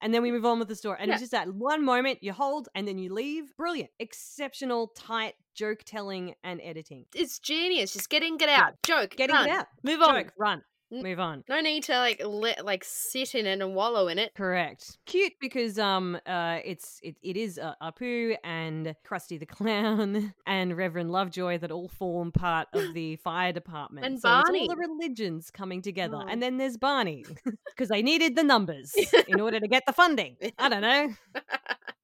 And 0.00 0.12
then 0.12 0.22
we 0.22 0.32
move 0.32 0.44
on 0.44 0.58
with 0.58 0.66
the 0.66 0.74
story. 0.74 0.96
And 0.98 1.08
Yeah. 1.08 1.14
it's 1.14 1.22
just 1.22 1.30
that 1.32 1.52
one 1.54 1.84
moment 1.84 2.18
you 2.22 2.32
hold 2.32 2.68
and 2.74 2.88
then 2.88 2.98
you 2.98 3.14
leave. 3.14 3.56
Brilliant. 3.56 3.90
Exceptional, 4.00 4.88
tight 4.96 5.34
joke 5.54 5.84
telling 5.84 6.34
and 6.42 6.60
editing. 6.60 7.04
It's 7.14 7.38
genius. 7.38 7.92
Just 7.92 8.10
get 8.10 8.24
in, 8.24 8.36
get 8.36 8.48
out. 8.48 8.74
Joke. 8.84 9.10
Getting 9.14 9.36
done. 9.36 9.48
it 9.48 9.52
out. 9.52 9.66
Move 9.84 10.02
on. 10.02 10.24
Joke, 10.24 10.32
run. 10.36 10.62
Move 10.92 11.20
on. 11.20 11.44
No 11.48 11.60
need 11.60 11.84
to 11.84 11.96
like 11.96 12.20
let 12.24 12.64
like 12.64 12.84
sit 12.84 13.34
in 13.34 13.46
it 13.46 13.60
and 13.60 13.74
wallow 13.74 14.08
in 14.08 14.18
it. 14.18 14.34
Correct. 14.34 14.98
Cute 15.06 15.32
because 15.40 15.78
um 15.78 16.18
uh 16.26 16.58
it's 16.64 17.00
it, 17.02 17.16
it 17.22 17.36
is 17.36 17.58
uh, 17.58 17.74
Apu 17.82 18.36
and 18.44 18.94
Krusty 19.08 19.38
the 19.38 19.46
Clown 19.52 20.34
and 20.46 20.76
Reverend 20.76 21.10
Lovejoy 21.10 21.58
that 21.58 21.70
all 21.70 21.88
form 21.88 22.32
part 22.32 22.68
of 22.74 22.92
the 22.94 23.16
fire 23.16 23.52
department. 23.52 24.04
And 24.04 24.20
so 24.20 24.28
it's 24.38 24.48
Barney. 24.48 24.60
all 24.60 24.68
the 24.68 24.76
religions 24.76 25.50
coming 25.50 25.80
together. 25.80 26.18
Oh. 26.18 26.26
And 26.28 26.42
then 26.42 26.58
there's 26.58 26.76
Barney 26.76 27.24
because 27.66 27.88
they 27.88 28.02
needed 28.02 28.36
the 28.36 28.42
numbers 28.44 28.94
in 29.28 29.40
order 29.40 29.60
to 29.60 29.68
get 29.68 29.84
the 29.86 29.92
funding. 29.92 30.36
I 30.58 30.68
don't 30.68 30.82
know. 30.82 31.14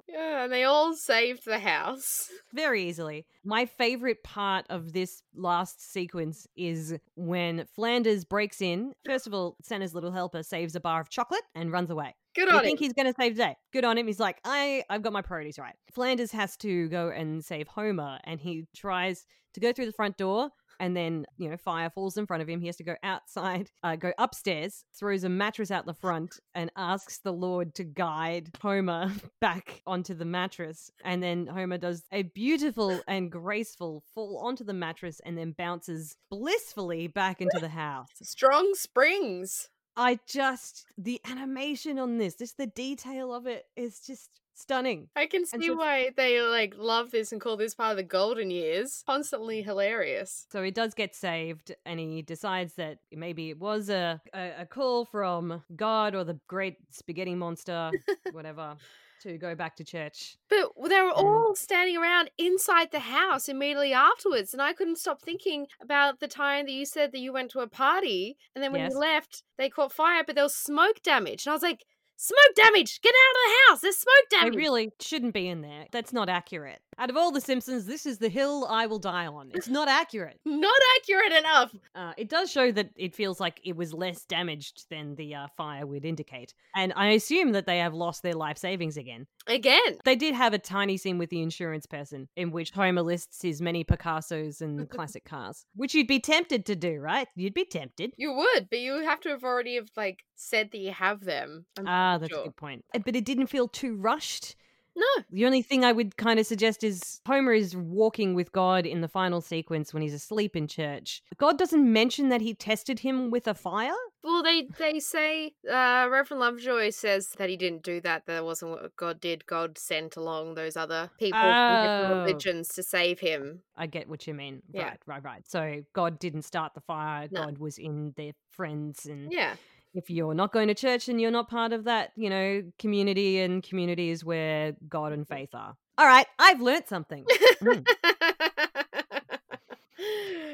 Yeah, 0.08 0.44
and 0.44 0.52
they 0.52 0.64
all 0.64 0.94
saved 0.94 1.44
the 1.44 1.58
house. 1.58 2.30
Very 2.54 2.88
easily. 2.88 3.26
My 3.44 3.66
favorite 3.66 4.22
part 4.24 4.64
of 4.70 4.92
this 4.92 5.22
last 5.34 5.92
sequence 5.92 6.46
is 6.56 6.96
when 7.14 7.66
Flanders 7.74 8.24
breaks 8.24 8.62
in. 8.62 8.94
First 9.04 9.26
of 9.26 9.34
all, 9.34 9.56
Santa's 9.62 9.94
little 9.94 10.10
helper 10.10 10.42
saves 10.42 10.74
a 10.74 10.80
bar 10.80 11.00
of 11.00 11.10
chocolate 11.10 11.42
and 11.54 11.70
runs 11.70 11.90
away. 11.90 12.14
Good 12.34 12.48
on 12.48 12.54
him. 12.54 12.60
I 12.60 12.62
think 12.62 12.80
him. 12.80 12.84
he's 12.86 12.92
going 12.94 13.12
to 13.12 13.14
save 13.20 13.36
the 13.36 13.42
day. 13.42 13.56
Good 13.72 13.84
on 13.84 13.98
him. 13.98 14.06
He's 14.06 14.20
like, 14.20 14.38
I, 14.44 14.82
I've 14.88 15.02
got 15.02 15.12
my 15.12 15.22
priorities 15.22 15.58
right. 15.58 15.74
Flanders 15.92 16.32
has 16.32 16.56
to 16.58 16.88
go 16.88 17.10
and 17.10 17.44
save 17.44 17.68
Homer, 17.68 18.18
and 18.24 18.40
he 18.40 18.66
tries 18.74 19.26
to 19.54 19.60
go 19.60 19.72
through 19.72 19.86
the 19.86 19.92
front 19.92 20.16
door, 20.16 20.50
and 20.80 20.96
then 20.96 21.26
you 21.36 21.48
know, 21.48 21.56
fire 21.56 21.90
falls 21.90 22.16
in 22.16 22.26
front 22.26 22.42
of 22.42 22.48
him. 22.48 22.60
He 22.60 22.66
has 22.66 22.76
to 22.76 22.84
go 22.84 22.96
outside, 23.02 23.70
uh, 23.82 23.96
go 23.96 24.12
upstairs, 24.18 24.84
throws 24.98 25.24
a 25.24 25.28
mattress 25.28 25.70
out 25.70 25.86
the 25.86 25.94
front, 25.94 26.40
and 26.54 26.70
asks 26.76 27.18
the 27.18 27.32
Lord 27.32 27.74
to 27.76 27.84
guide 27.84 28.50
Homer 28.60 29.12
back 29.40 29.82
onto 29.86 30.14
the 30.14 30.24
mattress. 30.24 30.90
And 31.04 31.22
then 31.22 31.46
Homer 31.46 31.78
does 31.78 32.04
a 32.12 32.22
beautiful 32.22 33.00
and 33.06 33.30
graceful 33.30 34.04
fall 34.14 34.38
onto 34.44 34.64
the 34.64 34.74
mattress, 34.74 35.20
and 35.24 35.36
then 35.36 35.52
bounces 35.52 36.16
blissfully 36.30 37.06
back 37.06 37.40
into 37.40 37.58
the 37.60 37.68
house. 37.68 38.08
Strong 38.22 38.74
springs. 38.74 39.68
I 39.96 40.20
just 40.28 40.86
the 40.96 41.20
animation 41.28 41.98
on 41.98 42.18
this, 42.18 42.36
just 42.36 42.56
the 42.56 42.68
detail 42.68 43.34
of 43.34 43.48
it 43.48 43.64
is 43.76 43.98
just 43.98 44.30
stunning. 44.58 45.08
I 45.16 45.26
can 45.26 45.46
see 45.46 45.66
so- 45.66 45.76
why 45.76 46.10
they 46.16 46.40
like 46.42 46.74
love 46.76 47.10
this 47.10 47.32
and 47.32 47.40
call 47.40 47.56
this 47.56 47.74
part 47.74 47.92
of 47.92 47.96
the 47.96 48.02
golden 48.02 48.50
years. 48.50 49.02
Constantly 49.06 49.62
hilarious. 49.62 50.46
So 50.52 50.62
he 50.62 50.70
does 50.70 50.94
get 50.94 51.14
saved, 51.14 51.74
and 51.86 51.98
he 52.00 52.22
decides 52.22 52.74
that 52.74 52.98
maybe 53.12 53.50
it 53.50 53.58
was 53.58 53.88
a 53.88 54.20
a, 54.34 54.62
a 54.62 54.66
call 54.66 55.04
from 55.04 55.62
God 55.74 56.14
or 56.14 56.24
the 56.24 56.38
great 56.48 56.76
spaghetti 56.90 57.34
monster, 57.34 57.90
whatever, 58.32 58.76
to 59.22 59.36
go 59.38 59.54
back 59.54 59.76
to 59.76 59.84
church. 59.84 60.36
But 60.48 60.70
they 60.88 61.00
were 61.00 61.12
all 61.12 61.54
standing 61.54 61.96
around 61.96 62.30
inside 62.38 62.90
the 62.92 63.00
house 63.00 63.48
immediately 63.48 63.92
afterwards, 63.92 64.52
and 64.52 64.62
I 64.62 64.72
couldn't 64.72 64.98
stop 64.98 65.20
thinking 65.22 65.66
about 65.82 66.20
the 66.20 66.28
time 66.28 66.66
that 66.66 66.72
you 66.72 66.84
said 66.86 67.12
that 67.12 67.18
you 67.18 67.32
went 67.32 67.50
to 67.52 67.60
a 67.60 67.68
party, 67.68 68.36
and 68.54 68.62
then 68.62 68.72
when 68.72 68.80
Yes. 68.82 68.92
you 68.92 68.98
left, 68.98 69.42
they 69.56 69.68
caught 69.68 69.92
fire, 69.92 70.22
but 70.24 70.34
there 70.34 70.44
was 70.44 70.54
smoke 70.54 71.02
damage, 71.02 71.46
and 71.46 71.50
I 71.52 71.54
was 71.54 71.62
like, 71.62 71.84
"Smoke 72.20 72.54
damage! 72.56 73.00
Get 73.00 73.14
out 73.14 73.30
of 73.30 73.36
the 73.44 73.56
house! 73.68 73.80
There's 73.80 73.96
smoke 73.96 74.28
damage. 74.28 74.52
damage!" 74.54 74.56
really 74.56 74.92
shouldn't 75.00 75.34
be 75.34 75.46
in 75.46 75.60
there. 75.62 75.86
That's 75.92 76.12
not 76.12 76.28
accurate. 76.28 76.82
Out 76.98 77.10
of 77.10 77.16
all 77.16 77.30
the 77.30 77.40
Simpsons, 77.40 77.86
this 77.86 78.06
is 78.06 78.18
the 78.18 78.28
hill 78.28 78.66
I 78.68 78.86
will 78.86 78.98
die 78.98 79.26
on. 79.26 79.50
It's 79.54 79.68
not 79.68 79.88
accurate. 79.88 80.40
Not 80.44 80.80
accurate 80.96 81.32
enough. 81.32 81.72
Uh, 81.94 82.12
it 82.16 82.28
does 82.28 82.50
show 82.50 82.72
that 82.72 82.90
it 82.96 83.14
feels 83.14 83.38
like 83.38 83.60
it 83.64 83.76
was 83.76 83.92
less 83.94 84.24
damaged 84.24 84.86
than 84.90 85.14
the 85.14 85.34
uh, 85.36 85.46
fire 85.56 85.86
would 85.86 86.04
indicate. 86.04 86.54
And 86.74 86.92
I 86.96 87.10
assume 87.10 87.52
that 87.52 87.66
they 87.66 87.78
have 87.78 87.94
lost 87.94 88.22
their 88.22 88.34
life 88.34 88.58
savings 88.58 88.96
again. 88.96 89.26
Again, 89.46 89.98
They 90.04 90.16
did 90.16 90.34
have 90.34 90.52
a 90.54 90.58
tiny 90.58 90.96
scene 90.96 91.18
with 91.18 91.30
the 91.30 91.40
insurance 91.40 91.86
person 91.86 92.28
in 92.36 92.50
which 92.50 92.72
Homer 92.72 93.02
lists 93.02 93.42
his 93.42 93.62
many 93.62 93.84
Picassos 93.84 94.60
and 94.60 94.90
classic 94.90 95.24
cars, 95.24 95.64
which 95.76 95.94
you'd 95.94 96.08
be 96.08 96.18
tempted 96.20 96.66
to 96.66 96.74
do, 96.76 96.98
right? 96.98 97.28
You'd 97.36 97.54
be 97.54 97.64
tempted. 97.64 98.14
you 98.16 98.32
would, 98.32 98.68
but 98.70 98.80
you 98.80 99.04
have 99.04 99.20
to 99.20 99.28
have 99.28 99.44
already 99.44 99.76
have 99.76 99.88
like 99.96 100.24
said 100.34 100.70
that 100.72 100.78
you 100.78 100.92
have 100.92 101.20
them. 101.24 101.64
I'm 101.78 101.86
Ah, 101.86 102.18
that's 102.18 102.32
a 102.32 102.42
good 102.44 102.56
point. 102.56 102.84
But 102.92 103.14
it 103.14 103.24
didn't 103.24 103.46
feel 103.46 103.68
too 103.68 103.94
rushed. 103.96 104.56
No, 104.96 105.06
The 105.30 105.46
only 105.46 105.62
thing 105.62 105.84
I 105.84 105.92
would 105.92 106.16
kind 106.16 106.40
of 106.40 106.46
suggest 106.46 106.82
is 106.82 107.20
Homer 107.26 107.52
is 107.52 107.76
walking 107.76 108.34
with 108.34 108.50
God 108.52 108.84
in 108.86 109.00
the 109.00 109.08
final 109.08 109.40
sequence 109.40 109.94
when 109.94 110.02
he's 110.02 110.14
asleep 110.14 110.56
in 110.56 110.66
church. 110.66 111.22
God 111.36 111.56
doesn't 111.58 111.92
mention 111.92 112.30
that 112.30 112.40
he 112.40 112.52
tested 112.54 112.98
him 113.00 113.30
with 113.30 113.46
a 113.46 113.54
fire. 113.54 113.94
Well, 114.24 114.42
they 114.42 114.68
they 114.78 114.98
say 114.98 115.52
uh, 115.70 116.08
Reverend 116.10 116.40
Lovejoy 116.40 116.90
says 116.90 117.28
that 117.38 117.48
he 117.48 117.56
didn't 117.56 117.84
do 117.84 118.00
that. 118.00 118.26
That 118.26 118.44
wasn't 118.44 118.72
what 118.72 118.96
God 118.96 119.20
did. 119.20 119.46
God 119.46 119.78
sent 119.78 120.16
along 120.16 120.54
those 120.54 120.76
other 120.76 121.10
people 121.18 121.38
from 121.38 121.48
Oh. 121.48 121.82
different 121.82 122.26
religions 122.26 122.68
to 122.70 122.82
save 122.82 123.20
him. 123.20 123.62
I 123.76 123.86
get 123.86 124.08
what 124.08 124.26
you 124.26 124.34
mean. 124.34 124.62
Yeah. 124.72 124.88
Right, 124.88 124.98
right, 125.06 125.22
right. 125.24 125.48
So 125.48 125.82
God 125.92 126.18
didn't 126.18 126.42
start 126.42 126.74
the 126.74 126.80
fire. 126.80 127.28
No. 127.30 127.44
God 127.44 127.58
was 127.58 127.78
in 127.78 128.12
their 128.16 128.32
friends 128.50 129.06
and 129.06 129.32
Yeah, 129.32 129.54
if 129.94 130.10
you're 130.10 130.34
not 130.34 130.52
going 130.52 130.68
to 130.68 130.74
church 130.74 131.08
and 131.08 131.20
you're 131.20 131.30
not 131.30 131.48
part 131.48 131.72
of 131.72 131.84
that, 131.84 132.12
you 132.16 132.30
know, 132.30 132.62
community 132.78 133.40
and 133.40 133.62
community 133.62 134.10
is 134.10 134.24
where 134.24 134.74
God 134.88 135.12
and 135.12 135.26
faith 135.26 135.54
are. 135.54 135.76
All 135.96 136.06
right, 136.06 136.26
I've 136.38 136.60
learnt 136.60 136.88
something. 136.88 137.24
Mm. 137.60 137.86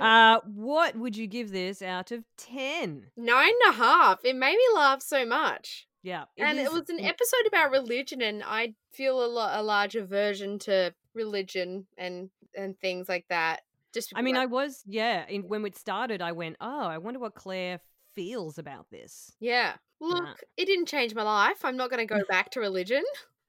uh, 0.00 0.40
what 0.54 0.96
would 0.96 1.16
you 1.16 1.26
give 1.26 1.50
this 1.50 1.82
out 1.82 2.12
of 2.12 2.24
10? 2.38 3.06
Nine 3.16 3.52
and 3.66 3.74
a 3.74 3.76
half. 3.76 4.24
It 4.24 4.36
made 4.36 4.56
me 4.56 4.64
laugh 4.74 5.02
so 5.02 5.26
much. 5.26 5.86
Yeah. 6.02 6.24
and 6.38 6.58
is- 6.58 6.66
it 6.66 6.72
was 6.72 6.88
an 6.88 7.00
episode 7.00 7.46
about 7.46 7.70
religion, 7.70 8.22
and 8.22 8.42
I 8.44 8.74
feel 8.92 9.24
a 9.24 9.26
lot 9.26 9.58
a 9.58 9.62
large 9.62 9.96
aversion 9.96 10.58
to 10.60 10.94
religion 11.14 11.86
and 11.96 12.30
and 12.54 12.78
things 12.78 13.08
like 13.08 13.26
that. 13.28 13.62
Just 13.92 14.12
I 14.14 14.22
mean, 14.22 14.34
because 14.34 14.42
I 14.42 14.46
was, 14.46 14.82
yeah, 14.86 15.24
in, 15.28 15.42
when 15.42 15.64
it 15.64 15.78
started, 15.78 16.20
I 16.20 16.32
went, 16.32 16.56
oh, 16.60 16.86
I 16.86 16.98
wonder 16.98 17.20
what 17.20 17.34
Claire 17.34 17.80
feels 18.14 18.58
about 18.58 18.90
this. 18.90 19.32
yeah. 19.40 19.74
Uh. 20.02 20.06
Look, 20.06 20.42
it 20.56 20.66
didn't 20.66 20.86
change 20.86 21.14
my 21.14 21.22
life. 21.22 21.64
I'm 21.64 21.76
not 21.76 21.88
going 21.88 22.06
to 22.06 22.14
go 22.14 22.20
back 22.28 22.50
to 22.50 22.60
religion. 22.60 23.02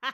I'm 0.03 0.13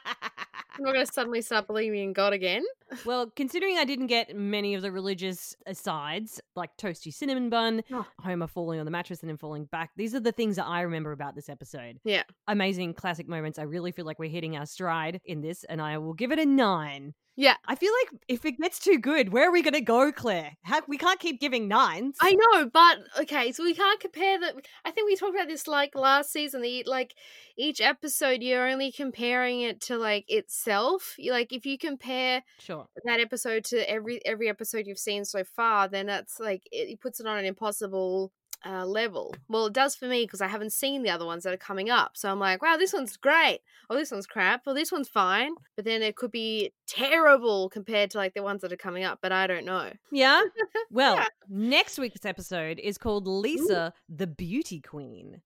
not 0.79 0.93
going 0.93 1.05
to 1.05 1.11
suddenly 1.11 1.41
start 1.41 1.67
believing 1.67 2.01
in 2.03 2.13
God 2.13 2.33
again. 2.33 2.63
Well, 3.05 3.31
considering 3.35 3.77
I 3.77 3.85
didn't 3.85 4.07
get 4.07 4.35
many 4.35 4.73
of 4.75 4.81
the 4.81 4.91
religious 4.91 5.55
asides, 5.65 6.41
like 6.55 6.75
toasty 6.77 7.13
cinnamon 7.13 7.49
bun, 7.49 7.83
Oh. 7.91 8.05
Homer 8.19 8.47
falling 8.47 8.79
on 8.79 8.85
the 8.85 8.91
mattress 8.91 9.21
and 9.21 9.29
then 9.29 9.37
falling 9.37 9.65
back, 9.65 9.91
these 9.95 10.13
are 10.15 10.19
the 10.19 10.31
things 10.31 10.55
that 10.57 10.65
I 10.65 10.81
remember 10.81 11.11
about 11.11 11.35
this 11.35 11.49
episode. 11.49 11.99
Yeah. 12.03 12.23
Amazing 12.47 12.93
classic 12.93 13.27
moments. 13.27 13.59
I 13.59 13.63
really 13.63 13.91
feel 13.91 14.05
like 14.05 14.19
we're 14.19 14.29
hitting 14.29 14.55
our 14.57 14.65
stride 14.65 15.21
in 15.25 15.41
this, 15.41 15.63
and 15.65 15.81
I 15.81 15.97
will 15.97 16.13
give 16.13 16.31
it 16.31 16.39
a 16.39 16.45
nine. 16.45 17.13
Yeah. 17.37 17.55
I 17.65 17.75
feel 17.75 17.91
like 18.03 18.21
if 18.27 18.45
it 18.45 18.59
gets 18.59 18.77
too 18.77 18.97
good, 18.99 19.31
where 19.31 19.47
are 19.47 19.51
we 19.51 19.61
going 19.61 19.73
to 19.73 19.81
go, 19.81 20.11
Claire? 20.11 20.51
How, 20.63 20.81
we 20.87 20.97
can't 20.97 21.19
keep 21.19 21.39
giving 21.39 21.67
nines. 21.69 22.17
I 22.21 22.33
know, 22.35 22.69
but 22.71 22.99
okay, 23.21 23.53
so 23.53 23.63
we 23.63 23.73
can't 23.73 23.99
compare 24.01 24.37
the. 24.37 24.61
I 24.83 24.91
think 24.91 25.07
we 25.07 25.15
talked 25.15 25.33
about 25.35 25.47
this 25.47 25.65
like 25.65 25.95
last 25.95 26.31
season. 26.31 26.61
The 26.61 26.83
like 26.85 27.15
each 27.57 27.79
episode, 27.79 28.41
you're 28.43 28.67
only 28.67 28.91
comparing 28.91 29.61
it 29.61 29.79
to 29.83 29.97
like 29.97 30.25
itself. 30.27 31.15
Like 31.25 31.53
if 31.53 31.65
you 31.65 31.77
compare 31.77 32.43
Sure. 32.59 32.80
That 33.05 33.19
episode 33.19 33.63
to 33.65 33.89
every 33.89 34.25
every 34.25 34.49
episode 34.49 34.87
you've 34.87 34.97
seen 34.99 35.25
so 35.25 35.43
far, 35.43 35.87
then 35.87 36.05
that's 36.07 36.39
like 36.39 36.63
it, 36.71 36.89
it 36.89 37.01
puts 37.01 37.19
it 37.19 37.25
on 37.27 37.37
an 37.37 37.45
impossible 37.45 38.31
uh, 38.63 38.85
level. 38.85 39.33
Well, 39.49 39.65
it 39.65 39.73
does 39.73 39.95
for 39.95 40.05
me 40.05 40.23
because 40.23 40.39
I 40.39 40.47
haven't 40.47 40.71
seen 40.71 41.01
the 41.01 41.09
other 41.09 41.25
ones 41.25 41.43
that 41.43 41.53
are 41.53 41.57
coming 41.57 41.89
up. 41.89 42.11
So 42.15 42.29
I'm 42.29 42.39
like, 42.39 42.61
wow, 42.61 42.77
this 42.77 42.93
one's 42.93 43.17
great. 43.17 43.61
Or 43.89 43.95
this 43.97 44.11
one's 44.11 44.27
crap. 44.27 44.67
Or 44.67 44.75
this 44.75 44.91
one's 44.91 45.09
fine. 45.09 45.53
But 45.75 45.85
then 45.85 46.03
it 46.03 46.15
could 46.15 46.31
be 46.31 46.71
terrible 46.87 47.69
compared 47.69 48.11
to 48.11 48.19
like 48.19 48.35
the 48.35 48.43
ones 48.43 48.61
that 48.61 48.71
are 48.71 48.77
coming 48.77 49.03
up. 49.03 49.17
But 49.19 49.31
I 49.31 49.47
don't 49.47 49.65
know. 49.65 49.91
Yeah. 50.11 50.43
Well, 50.91 51.15
Yeah. 51.15 51.25
next 51.49 51.97
week's 51.97 52.25
episode 52.25 52.77
is 52.77 52.97
called 52.97 53.25
Lisa 53.25 53.93
the 54.09 54.27
Beauty 54.27 54.81
Queen. 54.81 55.41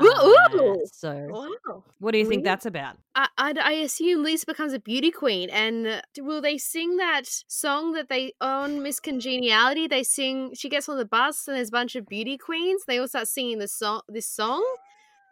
Ooh, 0.00 0.06
Uh, 0.06 0.28
ooh. 0.28 0.86
so, 0.92 1.26
Wow. 1.30 1.84
what 1.98 2.12
do 2.12 2.18
you 2.18 2.24
think 2.24 2.40
Weird. 2.40 2.46
that's 2.46 2.66
about? 2.66 2.96
I, 3.14 3.28
I, 3.38 3.54
I 3.60 3.72
assume 3.72 4.22
Lisa 4.22 4.46
becomes 4.46 4.72
a 4.72 4.78
beauty 4.78 5.10
queen, 5.10 5.48
and 5.50 6.02
will 6.18 6.40
they 6.40 6.58
sing 6.58 6.96
that 6.98 7.24
song 7.48 7.92
that 7.92 8.08
they 8.08 8.32
on 8.40 8.82
Miss 8.82 9.00
Congeniality? 9.00 9.86
They 9.86 10.02
sing. 10.02 10.54
She 10.54 10.68
gets 10.68 10.88
on 10.88 10.98
the 10.98 11.04
bus, 11.04 11.48
and 11.48 11.56
there's 11.56 11.68
a 11.68 11.72
bunch 11.72 11.96
of 11.96 12.06
beauty 12.06 12.36
queens. 12.38 12.84
They 12.86 12.98
all 12.98 13.08
start 13.08 13.28
singing 13.28 13.58
the 13.58 13.68
song, 13.68 14.02
this 14.08 14.26
song, 14.28 14.64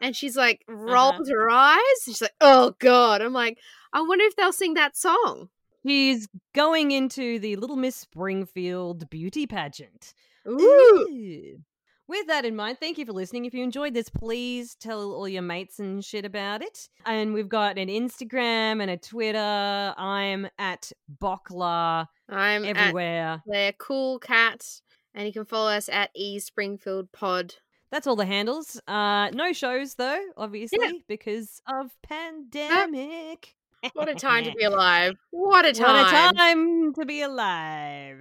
and 0.00 0.16
she's 0.16 0.36
like 0.36 0.64
rolls 0.68 1.28
her 1.28 1.50
eyes. 1.50 1.78
And 2.06 2.14
she's 2.16 2.22
like, 2.22 2.34
"Oh 2.40 2.74
God!" 2.78 3.22
I'm 3.22 3.32
like, 3.32 3.58
I 3.92 4.00
wonder 4.00 4.24
if 4.24 4.34
they'll 4.36 4.52
sing 4.52 4.74
that 4.74 4.96
song. 4.96 5.48
She's 5.86 6.28
going 6.54 6.92
into 6.92 7.38
the 7.38 7.56
Little 7.56 7.76
Miss 7.76 7.94
Springfield 7.96 9.10
beauty 9.10 9.46
pageant. 9.46 10.14
Ooh, 10.48 10.58
Ooh. 10.60 11.58
With 12.06 12.26
that 12.26 12.44
in 12.44 12.54
mind, 12.54 12.78
thank 12.80 12.98
you 12.98 13.06
for 13.06 13.12
listening. 13.12 13.46
If 13.46 13.54
you 13.54 13.64
enjoyed 13.64 13.94
this, 13.94 14.10
please 14.10 14.74
tell 14.74 15.12
all 15.12 15.26
your 15.26 15.42
mates 15.42 15.78
and 15.78 16.04
shit 16.04 16.26
about 16.26 16.60
it. 16.60 16.88
And 17.06 17.32
we've 17.32 17.48
got 17.48 17.78
an 17.78 17.88
Instagram 17.88 18.82
and 18.82 18.90
a 18.90 18.98
Twitter. 18.98 19.94
I'm 19.96 20.46
at 20.58 20.92
Bokla 21.22 22.06
I'm 22.28 22.64
everywhere. 22.66 23.42
They're 23.46 23.72
cool 23.72 24.18
cat, 24.18 24.66
and 25.14 25.26
you 25.26 25.32
can 25.32 25.46
follow 25.46 25.70
us 25.70 25.88
at 25.88 26.10
E 26.14 26.38
Springfield 26.40 27.10
Pod. 27.12 27.54
That's 27.90 28.06
all 28.06 28.16
the 28.16 28.26
handles. 28.26 28.78
Uh, 28.86 29.30
no 29.30 29.52
shows 29.54 29.94
though, 29.94 30.20
obviously, 30.36 31.04
because 31.08 31.62
of 31.66 31.90
pandemic. 32.02 33.54
What 33.94 34.08
a 34.10 34.14
time 34.16 34.44
to 34.44 34.52
be 34.52 34.64
alive! 34.64 35.14
What 35.30 35.64
a 35.64 35.68
What 35.68 35.76
time! 35.76 36.34
a 36.34 36.36
time 36.36 36.94
to 36.94 37.06
be 37.06 37.22
alive. 37.22 38.20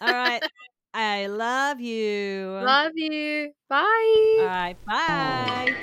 all 0.00 0.12
right. 0.12 0.42
I 0.94 1.26
love 1.26 1.80
you. 1.80 2.50
Love 2.60 2.92
you. 2.96 3.52
Bye. 3.68 3.86
All 4.38 4.44
right. 4.46 4.76
Bye. 4.86 5.76